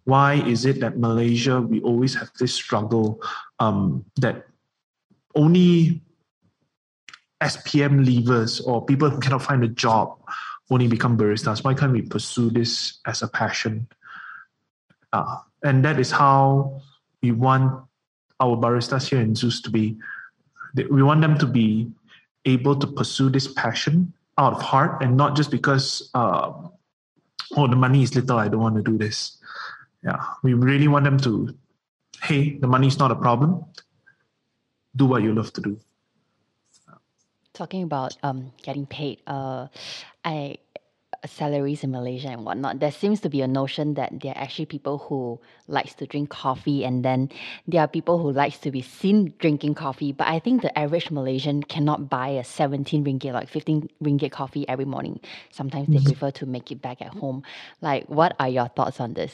Why 0.06 0.42
is 0.42 0.66
it 0.66 0.80
that 0.80 0.98
Malaysia, 0.98 1.62
we 1.62 1.82
always 1.82 2.16
have 2.16 2.32
this 2.40 2.54
struggle 2.54 3.22
um, 3.60 4.04
that 4.18 4.48
only 5.36 6.02
SPM 7.42 8.04
leavers 8.04 8.66
or 8.66 8.84
people 8.84 9.10
who 9.10 9.20
cannot 9.20 9.44
find 9.44 9.64
a 9.64 9.68
job 9.68 10.18
only 10.72 10.88
become 10.88 11.16
baristas? 11.16 11.64
Why 11.64 11.76
can't 11.76 11.94
we 11.94 12.02
pursue 12.02 12.50
this 12.50 12.98
as 13.06 13.22
a 13.22 13.28
passion? 13.28 13.88
Uh, 15.14 15.38
and 15.62 15.86
that 15.86 16.00
is 16.00 16.10
how 16.10 16.82
we 17.22 17.32
want 17.32 17.84
our 18.40 18.56
baristas 18.56 19.10
here 19.10 19.22
in 19.22 19.36
ZUS 19.36 19.62
to 19.64 19.70
be. 19.70 19.98
We 20.76 21.04
want 21.04 21.22
them 21.22 21.38
to 21.40 21.46
be 21.46 21.92
able 22.46 22.76
to 22.78 22.88
pursue 22.88 23.30
this 23.30 23.48
passion 23.48 24.14
out 24.38 24.54
of 24.54 24.62
heart 24.62 25.02
and 25.04 25.18
not 25.18 25.36
just 25.36 25.52
because, 25.52 26.10
uh, 26.14 26.54
oh, 27.58 27.68
the 27.68 27.76
money 27.76 28.04
is 28.04 28.16
little, 28.16 28.38
I 28.38 28.48
don't 28.48 28.62
want 28.62 28.76
to 28.76 28.84
do 28.84 28.98
this. 28.98 29.38
Yeah, 30.04 30.24
we 30.44 30.54
really 30.54 30.88
want 30.88 31.04
them 31.04 31.20
to, 31.20 31.54
hey, 32.24 32.58
the 32.58 32.68
money 32.68 32.88
is 32.88 32.98
not 32.98 33.12
a 33.12 33.16
problem. 33.16 33.66
Do 34.96 35.06
what 35.06 35.24
you 35.24 35.34
love 35.34 35.52
to 35.54 35.62
do. 35.62 35.80
Talking 37.54 37.84
about 37.84 38.16
um, 38.24 38.54
getting 38.64 38.86
paid, 38.86 39.20
uh, 39.28 39.68
I 40.24 40.58
salaries 41.26 41.84
in 41.84 41.92
Malaysia 41.92 42.30
and 42.30 42.46
whatnot, 42.46 42.80
there 42.80 42.92
seems 42.92 43.20
to 43.22 43.30
be 43.30 43.42
a 43.42 43.48
notion 43.48 43.96
that 43.96 44.20
there 44.22 44.32
are 44.32 44.42
actually 44.42 44.66
people 44.66 44.98
who 44.98 45.40
likes 45.68 45.94
to 45.96 46.06
drink 46.06 46.30
coffee 46.30 46.84
and 46.84 47.04
then 47.04 47.30
there 47.68 47.82
are 47.82 47.88
people 47.88 48.18
who 48.18 48.32
likes 48.32 48.58
to 48.60 48.72
be 48.72 48.82
seen 48.82 49.34
drinking 49.40 49.76
coffee. 49.76 50.12
But 50.12 50.28
I 50.28 50.40
think 50.40 50.62
the 50.62 50.78
average 50.78 51.12
Malaysian 51.12 51.64
cannot 51.64 52.10
buy 52.10 52.30
a 52.30 52.44
17 52.44 53.04
ringgit, 53.04 53.34
like 53.34 53.50
15 53.50 53.90
ringgit 54.04 54.32
coffee 54.32 54.68
every 54.68 54.86
morning. 54.86 55.20
Sometimes 55.52 55.88
they 55.88 55.98
mm-hmm. 55.98 56.06
prefer 56.06 56.32
to 56.32 56.46
make 56.46 56.72
it 56.72 56.82
back 56.82 57.02
at 57.02 57.14
home. 57.14 57.44
Like, 57.82 58.06
what 58.08 58.36
are 58.40 58.50
your 58.50 58.68
thoughts 58.68 59.00
on 59.00 59.14
this? 59.14 59.34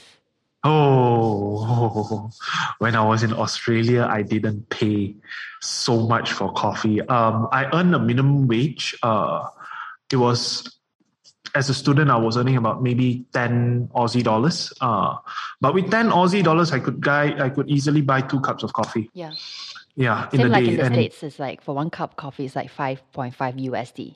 Oh, 0.64 2.32
when 2.80 2.96
I 2.96 3.06
was 3.06 3.22
in 3.22 3.32
Australia, 3.32 4.08
I 4.10 4.24
didn't 4.24 4.68
pay 4.70 5.16
so 5.62 6.08
much 6.08 6.34
for 6.34 6.52
coffee. 6.54 7.02
Um, 7.02 7.48
I 7.52 7.66
earned 7.72 7.94
a 7.94 8.00
minimum 8.00 8.48
wage. 8.48 8.98
Uh, 9.04 9.48
it 10.12 10.16
was 10.16 10.75
as 11.56 11.70
a 11.70 11.74
student, 11.74 12.12
I 12.12 12.18
was 12.18 12.38
earning 12.38 12.58
about 12.58 12.84
maybe 12.84 13.26
10 13.34 13.90
Aussie 13.96 14.24
dollars. 14.24 14.74
Uh, 14.82 15.16
but 15.62 15.74
with 15.74 15.90
10 15.90 16.10
Aussie 16.10 16.44
dollars, 16.44 16.72
I 16.74 16.80
could 16.80 17.02
buy, 17.02 17.34
I 17.40 17.50
could 17.50 17.70
easily 17.70 18.02
buy 18.02 18.22
two 18.22 18.42
cups 18.42 18.64
of 18.64 18.74
coffee. 18.74 19.10
Yeah. 19.14 19.32
Yeah. 19.96 20.30
Same 20.30 20.42
in 20.42 20.48
the 20.48 20.52
like 20.52 20.66
day. 20.66 20.72
in 20.72 20.78
the 20.78 20.84
and 20.84 20.94
States, 20.94 21.24
it's 21.24 21.40
like 21.40 21.64
for 21.64 21.74
one 21.74 21.90
cup 21.90 22.12
of 22.12 22.18
coffee, 22.18 22.46
it's 22.46 22.56
like 22.56 22.72
5.5 22.72 23.34
USD. 23.36 24.16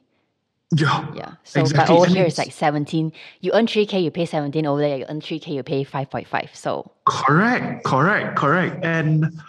Yeah. 0.75 1.07
Yeah. 1.15 1.33
So, 1.43 1.61
exactly. 1.61 1.95
but 1.95 2.01
over 2.01 2.05
here, 2.07 2.25
it's, 2.25 2.37
it's 2.37 2.47
like 2.47 2.53
17. 2.53 3.13
You 3.39 3.51
earn 3.53 3.65
3K, 3.65 4.03
you 4.03 4.11
pay 4.11 4.25
17. 4.25 4.65
Over 4.65 4.81
there, 4.81 4.97
you 4.97 5.05
earn 5.07 5.21
3K, 5.21 5.47
you 5.47 5.63
pay 5.63 5.85
5.5. 5.85 6.55
So. 6.55 6.91
Correct, 7.05 7.85
correct, 7.85 8.37
correct. 8.37 8.83
And 8.83 9.39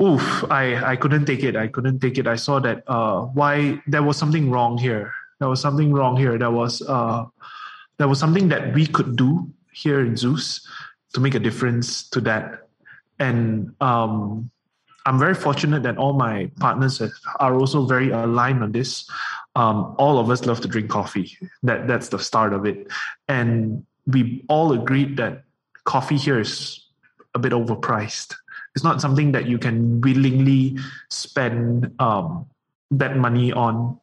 oof, 0.00 0.44
I, 0.50 0.92
I 0.92 0.96
couldn't 0.96 1.24
take 1.24 1.42
it. 1.42 1.56
I 1.56 1.66
couldn't 1.66 2.00
take 2.00 2.18
it. 2.18 2.26
I 2.26 2.36
saw 2.36 2.60
that 2.60 2.84
uh, 2.86 3.22
why 3.22 3.82
there 3.86 4.02
was 4.02 4.18
something 4.18 4.50
wrong 4.50 4.76
here 4.76 5.12
there 5.38 5.48
was 5.48 5.60
something 5.60 5.92
wrong 5.92 6.16
here. 6.16 6.38
There 6.38 6.50
was 6.50 6.82
uh, 6.82 7.26
there 7.98 8.08
was 8.08 8.18
something 8.18 8.48
that 8.48 8.74
we 8.74 8.86
could 8.86 9.16
do 9.16 9.50
here 9.72 10.00
in 10.00 10.14
ZUS 10.14 10.66
to 11.14 11.20
make 11.20 11.34
a 11.34 11.38
difference 11.38 12.08
to 12.10 12.20
that. 12.22 12.68
And 13.18 13.74
um, 13.80 14.50
I'm 15.06 15.18
very 15.18 15.34
fortunate 15.34 15.82
that 15.84 15.96
all 15.96 16.12
my 16.12 16.50
partners 16.60 17.00
are 17.40 17.54
also 17.54 17.86
very 17.86 18.10
aligned 18.10 18.62
on 18.62 18.72
this. 18.72 19.08
Um, 19.56 19.94
all 19.98 20.18
of 20.18 20.30
us 20.30 20.46
love 20.46 20.60
to 20.60 20.68
drink 20.68 20.90
coffee. 20.90 21.36
That 21.62 21.88
that's 21.88 22.08
the 22.08 22.18
start 22.18 22.52
of 22.52 22.66
it, 22.66 22.86
and 23.26 23.84
we 24.06 24.44
all 24.48 24.72
agreed 24.72 25.16
that 25.16 25.44
coffee 25.84 26.16
here 26.16 26.38
is 26.38 26.84
a 27.34 27.38
bit 27.38 27.52
overpriced. 27.52 28.34
It's 28.74 28.84
not 28.84 29.00
something 29.00 29.32
that 29.32 29.46
you 29.46 29.58
can 29.58 30.00
willingly 30.00 30.78
spend 31.10 31.90
um, 31.98 32.46
that 32.90 33.16
money 33.16 33.52
on 33.52 33.98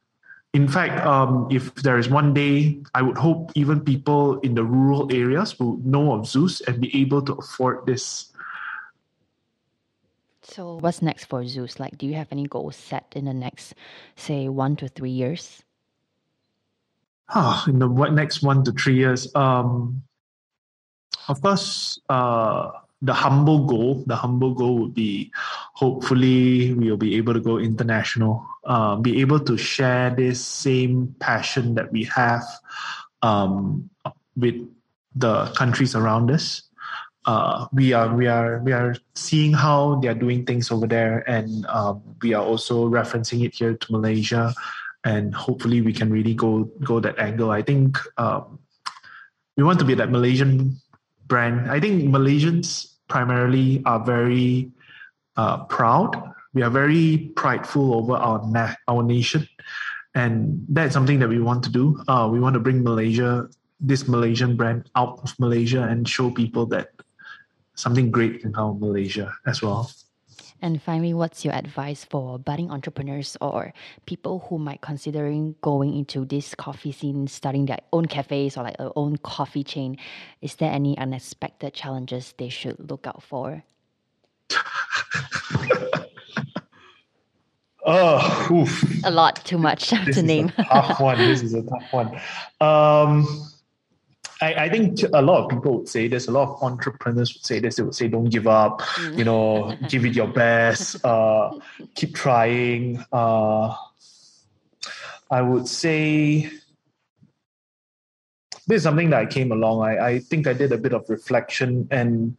in 0.55 0.69
fact, 0.69 1.05
um, 1.05 1.51
if 1.51 1.75
there 1.83 1.99
is 1.99 2.07
one 2.07 2.33
day, 2.33 2.79
I 2.95 3.01
would 3.01 3.17
hope 3.17 3.51
even 3.55 3.83
people 3.83 4.39
in 4.39 4.55
the 4.55 4.63
rural 4.63 5.11
areas 5.11 5.59
will 5.59 5.75
know 5.83 6.13
of 6.13 6.21
ZUS 6.23 6.61
and 6.65 6.79
be 6.79 6.87
able 6.95 7.21
to 7.23 7.33
afford 7.33 7.85
this. 7.85 8.31
So, 10.43 10.79
what's 10.79 11.01
next 11.01 11.25
for 11.25 11.43
ZUS? 11.43 11.77
Like, 11.77 11.97
do 11.97 12.07
you 12.07 12.15
have 12.15 12.31
any 12.31 12.47
goals 12.47 12.77
set 12.77 13.11
in 13.17 13.25
the 13.25 13.33
next, 13.33 13.75
say, 14.15 14.47
one 14.47 14.77
to 14.77 14.87
three 14.87 15.11
years? 15.11 15.61
Ah, 17.27 17.67
in 17.67 17.79
the 17.79 17.89
next 18.15 18.41
one 18.41 18.63
to 18.63 18.71
three 18.71 18.95
years, 18.95 19.27
um, 19.35 20.03
of 21.27 21.41
course, 21.41 21.99
uh, 22.07 22.71
the 23.01 23.13
humble 23.13 23.65
goal, 23.65 24.05
the 24.07 24.15
humble 24.15 24.53
goal 24.53 24.79
would 24.79 24.93
be 24.93 25.33
hopefully 25.75 26.73
we'll 26.73 26.97
be 26.97 27.15
able 27.15 27.33
to 27.33 27.39
go 27.39 27.59
international, 27.59 28.47
uh, 28.63 28.95
be 28.95 29.19
able 29.19 29.39
to 29.39 29.57
share 29.57 30.09
this 30.09 30.43
same 30.43 31.13
passion 31.19 31.75
that 31.75 31.91
we 31.91 32.05
have 32.05 32.43
um, 33.21 33.89
with 34.37 34.55
the 35.15 35.45
countries 35.57 35.93
around 35.93 36.31
us. 36.31 36.63
Uh, 37.25 37.67
we 37.73 37.91
are 37.91 38.15
we 38.15 38.27
are 38.27 38.59
we 38.59 38.71
are 38.71 38.95
seeing 39.15 39.51
how 39.51 39.99
they 39.99 40.07
are 40.07 40.15
doing 40.15 40.45
things 40.45 40.71
over 40.71 40.87
there, 40.87 41.27
and 41.27 41.65
um, 41.67 42.01
we 42.21 42.33
are 42.33 42.43
also 42.43 42.87
referencing 42.87 43.43
it 43.43 43.53
here 43.53 43.73
to 43.73 43.91
Malaysia, 43.91 44.53
and 45.03 45.33
hopefully 45.33 45.81
we 45.81 45.91
can 45.91 46.09
really 46.09 46.35
go 46.35 46.69
go 46.85 46.99
that 46.99 47.17
angle. 47.19 47.51
I 47.51 47.63
think 47.63 47.97
um, 48.17 48.59
we 49.57 49.63
want 49.63 49.79
to 49.79 49.85
be 49.85 49.95
that 49.95 50.11
Malaysian 50.11 50.77
brand. 51.25 51.69
I 51.69 51.79
think 51.79 52.03
Malaysians 52.13 52.93
primarily 53.09 53.81
are 53.85 54.05
very 54.05 54.71
uh, 55.37 55.65
proud. 55.65 56.15
We 56.53 56.63
are 56.63 56.69
very 56.69 57.31
prideful 57.35 57.93
over 57.93 58.13
our 58.13 58.41
na- 58.47 58.75
our 58.87 59.03
nation, 59.03 59.47
and 60.13 60.65
that's 60.69 60.93
something 60.93 61.19
that 61.19 61.29
we 61.29 61.39
want 61.39 61.63
to 61.63 61.71
do. 61.71 61.99
Uh, 62.07 62.29
we 62.31 62.39
want 62.39 62.53
to 62.55 62.59
bring 62.59 62.83
Malaysia, 62.83 63.49
this 63.79 64.07
Malaysian 64.07 64.55
brand, 64.55 64.89
out 64.95 65.19
of 65.23 65.37
Malaysia 65.39 65.83
and 65.83 66.07
show 66.07 66.31
people 66.31 66.65
that 66.67 66.89
something 67.75 68.09
great 68.09 68.41
can 68.41 68.53
come 68.53 68.79
Malaysia 68.79 69.35
as 69.45 69.61
well. 69.61 69.91
And 70.61 70.81
finally, 70.81 71.13
what's 71.13 71.43
your 71.43 71.53
advice 71.53 72.05
for 72.05 72.39
budding 72.39 72.71
entrepreneurs 72.71 73.35
or 73.41 73.73
people 74.05 74.47
who 74.47 74.57
might 74.57 74.81
considering 74.81 75.55
going 75.61 75.93
into 75.93 76.25
this 76.25 76.55
coffee 76.55 76.91
scene, 76.91 77.27
starting 77.27 77.65
their 77.65 77.79
own 77.91 78.05
cafes 78.07 78.57
or 78.57 78.63
like 78.63 78.77
their 78.77 78.91
own 78.95 79.17
coffee 79.17 79.63
chain? 79.63 79.97
Is 80.41 80.55
there 80.55 80.71
any 80.71 80.97
unexpected 80.97 81.73
challenges 81.73 82.33
they 82.37 82.49
should 82.49 82.89
look 82.89 83.05
out 83.05 83.21
for? 83.21 83.63
oh, 87.85 88.47
oof. 88.51 89.03
a 89.03 89.11
lot, 89.11 89.43
too 89.45 89.57
much 89.57 89.89
this 90.05 90.15
to 90.15 90.21
name. 90.21 90.49
tough 90.49 90.99
one. 90.99 91.17
This 91.17 91.41
is 91.41 91.53
a 91.53 91.63
tough 91.63 91.91
one. 91.91 92.07
Um, 92.61 93.27
I, 94.41 94.53
I, 94.65 94.69
think 94.69 94.99
a 95.13 95.21
lot 95.21 95.43
of 95.43 95.49
people 95.49 95.77
would 95.79 95.89
say 95.89 96.07
this. 96.07 96.27
A 96.27 96.31
lot 96.31 96.49
of 96.49 96.63
entrepreneurs 96.63 97.33
would 97.33 97.45
say 97.45 97.59
this. 97.59 97.75
They 97.75 97.83
would 97.83 97.95
say, 97.95 98.07
"Don't 98.07 98.29
give 98.29 98.47
up. 98.47 98.81
You 99.13 99.23
know, 99.23 99.77
give 99.87 100.05
it 100.05 100.13
your 100.13 100.27
best. 100.27 100.97
Uh, 101.05 101.51
keep 101.95 102.13
trying." 102.15 103.03
Uh, 103.11 103.75
I 105.31 105.41
would 105.41 105.67
say 105.67 106.49
this 108.67 108.77
is 108.77 108.83
something 108.83 109.09
that 109.11 109.19
I 109.19 109.25
came 109.25 109.51
along. 109.51 109.83
I, 109.83 110.07
I 110.07 110.19
think 110.19 110.47
I 110.47 110.53
did 110.53 110.71
a 110.71 110.77
bit 110.77 110.93
of 110.93 111.09
reflection, 111.09 111.87
and 111.91 112.35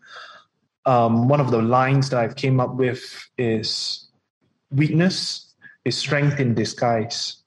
um, 0.86 1.28
one 1.28 1.40
of 1.40 1.50
the 1.50 1.60
lines 1.60 2.10
that 2.10 2.20
I've 2.20 2.36
came 2.36 2.60
up 2.60 2.74
with 2.74 3.28
is 3.36 4.08
weakness 4.70 5.52
is 5.84 5.96
strength 5.96 6.40
in 6.40 6.54
disguise. 6.54 7.42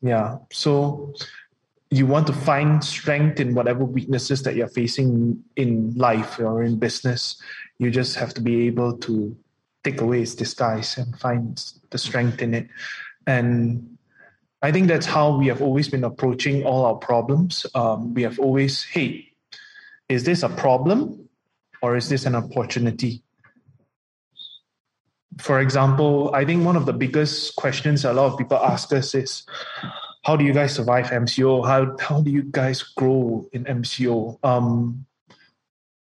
Yeah. 0.00 0.38
So 0.50 1.14
you 1.90 2.06
want 2.06 2.26
to 2.26 2.32
find 2.32 2.82
strength 2.82 3.38
in 3.38 3.54
whatever 3.54 3.84
weaknesses 3.84 4.42
that 4.42 4.56
you're 4.56 4.68
facing 4.68 5.44
in 5.56 5.94
life 5.94 6.38
or 6.40 6.62
in 6.62 6.78
business. 6.78 7.40
You 7.78 7.90
just 7.90 8.16
have 8.16 8.32
to 8.34 8.40
be 8.40 8.66
able 8.66 8.96
to 8.98 9.36
take 9.84 10.00
away 10.00 10.22
its 10.22 10.34
disguise 10.34 10.96
and 10.96 11.18
find 11.18 11.62
the 11.90 11.98
strength 11.98 12.40
in 12.40 12.54
it. 12.54 12.68
And 13.26 13.98
I 14.62 14.72
think 14.72 14.88
that's 14.88 15.06
how 15.06 15.36
we 15.36 15.48
have 15.48 15.60
always 15.60 15.88
been 15.88 16.04
approaching 16.04 16.64
all 16.64 16.86
our 16.86 16.94
problems. 16.94 17.66
Um, 17.74 18.14
we 18.14 18.22
have 18.22 18.38
always, 18.38 18.84
hey, 18.84 19.28
is 20.08 20.24
this 20.24 20.42
a 20.42 20.48
problem 20.48 21.28
or 21.82 21.96
is 21.96 22.08
this 22.08 22.24
an 22.24 22.34
opportunity? 22.34 23.22
For 25.38 25.60
example, 25.60 26.30
I 26.34 26.44
think 26.44 26.64
one 26.64 26.76
of 26.76 26.86
the 26.86 26.92
biggest 26.92 27.56
questions 27.56 28.04
a 28.04 28.12
lot 28.12 28.32
of 28.32 28.38
people 28.38 28.58
ask 28.58 28.92
us 28.92 29.14
is, 29.14 29.44
how 30.24 30.36
do 30.36 30.44
you 30.44 30.52
guys 30.52 30.74
survive 30.74 31.06
MCO? 31.06 31.66
How 31.66 31.96
how 31.98 32.22
do 32.22 32.30
you 32.30 32.42
guys 32.42 32.82
grow 32.82 33.48
in 33.52 33.64
MCO? 33.64 34.38
Um, 34.44 35.04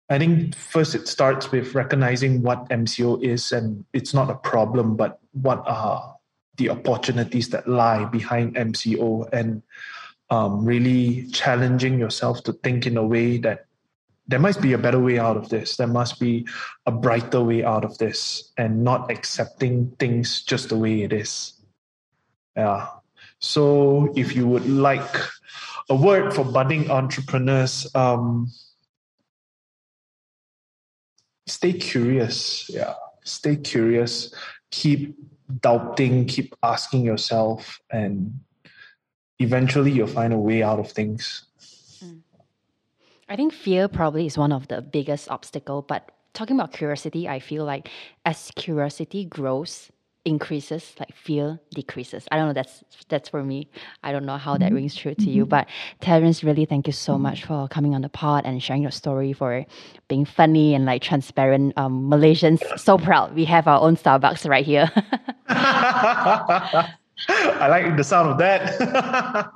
I 0.08 0.18
think 0.18 0.56
first 0.56 0.94
it 0.94 1.06
starts 1.06 1.52
with 1.52 1.74
recognizing 1.74 2.42
what 2.42 2.70
MCO 2.70 3.22
is, 3.22 3.52
and 3.52 3.84
it's 3.92 4.14
not 4.14 4.30
a 4.30 4.36
problem, 4.36 4.96
but 4.96 5.20
what 5.32 5.62
are 5.66 6.16
the 6.56 6.70
opportunities 6.70 7.50
that 7.50 7.68
lie 7.68 8.06
behind 8.06 8.56
MCO, 8.56 9.28
and 9.32 9.62
um, 10.30 10.64
really 10.64 11.26
challenging 11.28 11.98
yourself 11.98 12.42
to 12.44 12.54
think 12.54 12.86
in 12.86 12.96
a 12.96 13.04
way 13.04 13.36
that 13.38 13.67
there 14.28 14.38
must 14.38 14.60
be 14.60 14.74
a 14.74 14.78
better 14.78 15.00
way 15.00 15.18
out 15.18 15.38
of 15.38 15.48
this. 15.48 15.76
There 15.76 15.86
must 15.86 16.20
be 16.20 16.46
a 16.84 16.92
brighter 16.92 17.42
way 17.42 17.64
out 17.64 17.84
of 17.84 17.96
this, 17.96 18.52
and 18.58 18.84
not 18.84 19.10
accepting 19.10 19.90
things 19.98 20.42
just 20.42 20.68
the 20.68 20.76
way 20.76 21.02
it 21.02 21.12
is. 21.12 21.54
Yeah. 22.54 22.88
So, 23.40 24.12
if 24.14 24.36
you 24.36 24.46
would 24.46 24.68
like 24.68 25.16
a 25.88 25.96
word 25.96 26.34
for 26.34 26.44
budding 26.44 26.90
entrepreneurs, 26.90 27.86
um, 27.94 28.52
stay 31.46 31.72
curious. 31.72 32.68
Yeah, 32.68 32.94
stay 33.24 33.56
curious. 33.56 34.34
Keep 34.70 35.16
doubting. 35.60 36.26
Keep 36.26 36.54
asking 36.62 37.04
yourself, 37.06 37.80
and 37.90 38.40
eventually, 39.38 39.92
you'll 39.92 40.06
find 40.06 40.34
a 40.34 40.38
way 40.38 40.62
out 40.62 40.80
of 40.80 40.92
things. 40.92 41.47
I 43.28 43.36
think 43.36 43.52
fear 43.52 43.88
probably 43.88 44.26
is 44.26 44.38
one 44.38 44.52
of 44.52 44.68
the 44.68 44.80
biggest 44.80 45.30
obstacle, 45.30 45.82
but 45.82 46.10
talking 46.32 46.56
about 46.56 46.72
curiosity, 46.72 47.28
I 47.28 47.40
feel 47.40 47.64
like 47.64 47.90
as 48.24 48.50
curiosity 48.56 49.26
grows, 49.26 49.90
increases, 50.24 50.94
like 50.98 51.14
fear 51.14 51.60
decreases. 51.74 52.26
I 52.30 52.36
don't 52.36 52.48
know. 52.48 52.52
That's 52.54 52.84
that's 53.08 53.28
for 53.28 53.42
me. 53.42 53.68
I 54.02 54.12
don't 54.12 54.24
know 54.24 54.36
how 54.36 54.56
that 54.58 54.72
rings 54.72 54.94
true 54.94 55.14
to 55.14 55.30
you. 55.30 55.46
But 55.46 55.68
Terence, 56.00 56.42
really, 56.42 56.64
thank 56.64 56.86
you 56.86 56.92
so 56.92 57.18
much 57.18 57.44
for 57.44 57.68
coming 57.68 57.94
on 57.94 58.02
the 58.02 58.08
pod 58.08 58.44
and 58.46 58.62
sharing 58.62 58.82
your 58.82 58.90
story, 58.90 59.32
for 59.32 59.64
being 60.08 60.24
funny 60.24 60.74
and 60.74 60.84
like 60.84 61.02
transparent. 61.02 61.76
Um, 61.76 62.10
Malaysians 62.10 62.60
so 62.78 62.98
proud. 62.98 63.34
We 63.34 63.44
have 63.44 63.66
our 63.66 63.80
own 63.80 63.96
Starbucks 63.96 64.48
right 64.48 64.64
here. 64.64 64.90
I 65.48 66.88
like 67.68 67.96
the 67.96 68.04
sound 68.04 68.30
of 68.30 68.38
that. 68.38 69.50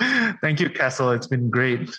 Thank 0.40 0.60
you, 0.60 0.68
Castle. 0.70 1.10
It's 1.12 1.26
been 1.26 1.48
great. 1.50 1.90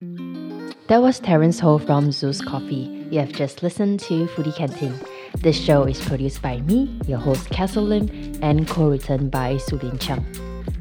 That 0.00 1.00
was 1.00 1.18
Terence 1.20 1.58
Ho 1.60 1.78
from 1.78 2.10
ZUS 2.10 2.44
Coffee. 2.44 3.06
You 3.10 3.20
have 3.20 3.32
just 3.32 3.62
listened 3.62 3.98
to 4.00 4.26
Foodie 4.26 4.54
Canteen. 4.54 4.92
This 5.38 5.58
show 5.58 5.84
is 5.84 5.98
produced 6.04 6.42
by 6.42 6.60
me, 6.60 7.00
your 7.06 7.18
host 7.18 7.48
Castle 7.48 7.84
Lim, 7.84 8.38
and 8.42 8.68
co-written 8.68 9.30
by 9.30 9.54
Sulin 9.54 9.98
Chung. 9.98 10.22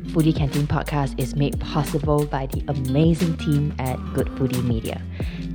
Foodie 0.07 0.35
Canteen 0.35 0.67
podcast 0.67 1.17
is 1.17 1.33
made 1.33 1.57
possible 1.61 2.25
by 2.25 2.47
the 2.47 2.61
amazing 2.67 3.37
team 3.37 3.73
at 3.79 3.95
Good 4.13 4.27
Foodie 4.31 4.63
Media. 4.65 5.01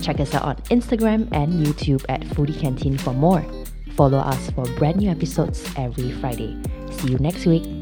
Check 0.00 0.20
us 0.20 0.34
out 0.34 0.44
on 0.44 0.56
Instagram 0.70 1.28
and 1.30 1.66
YouTube 1.66 2.02
at 2.08 2.22
Foodie 2.22 2.58
Canteen 2.58 2.96
for 2.96 3.12
more. 3.12 3.44
Follow 3.94 4.18
us 4.18 4.50
for 4.52 4.64
brand 4.78 4.96
new 4.96 5.10
episodes 5.10 5.70
every 5.76 6.12
Friday. 6.12 6.56
See 6.92 7.10
you 7.10 7.18
next 7.18 7.44
week. 7.44 7.79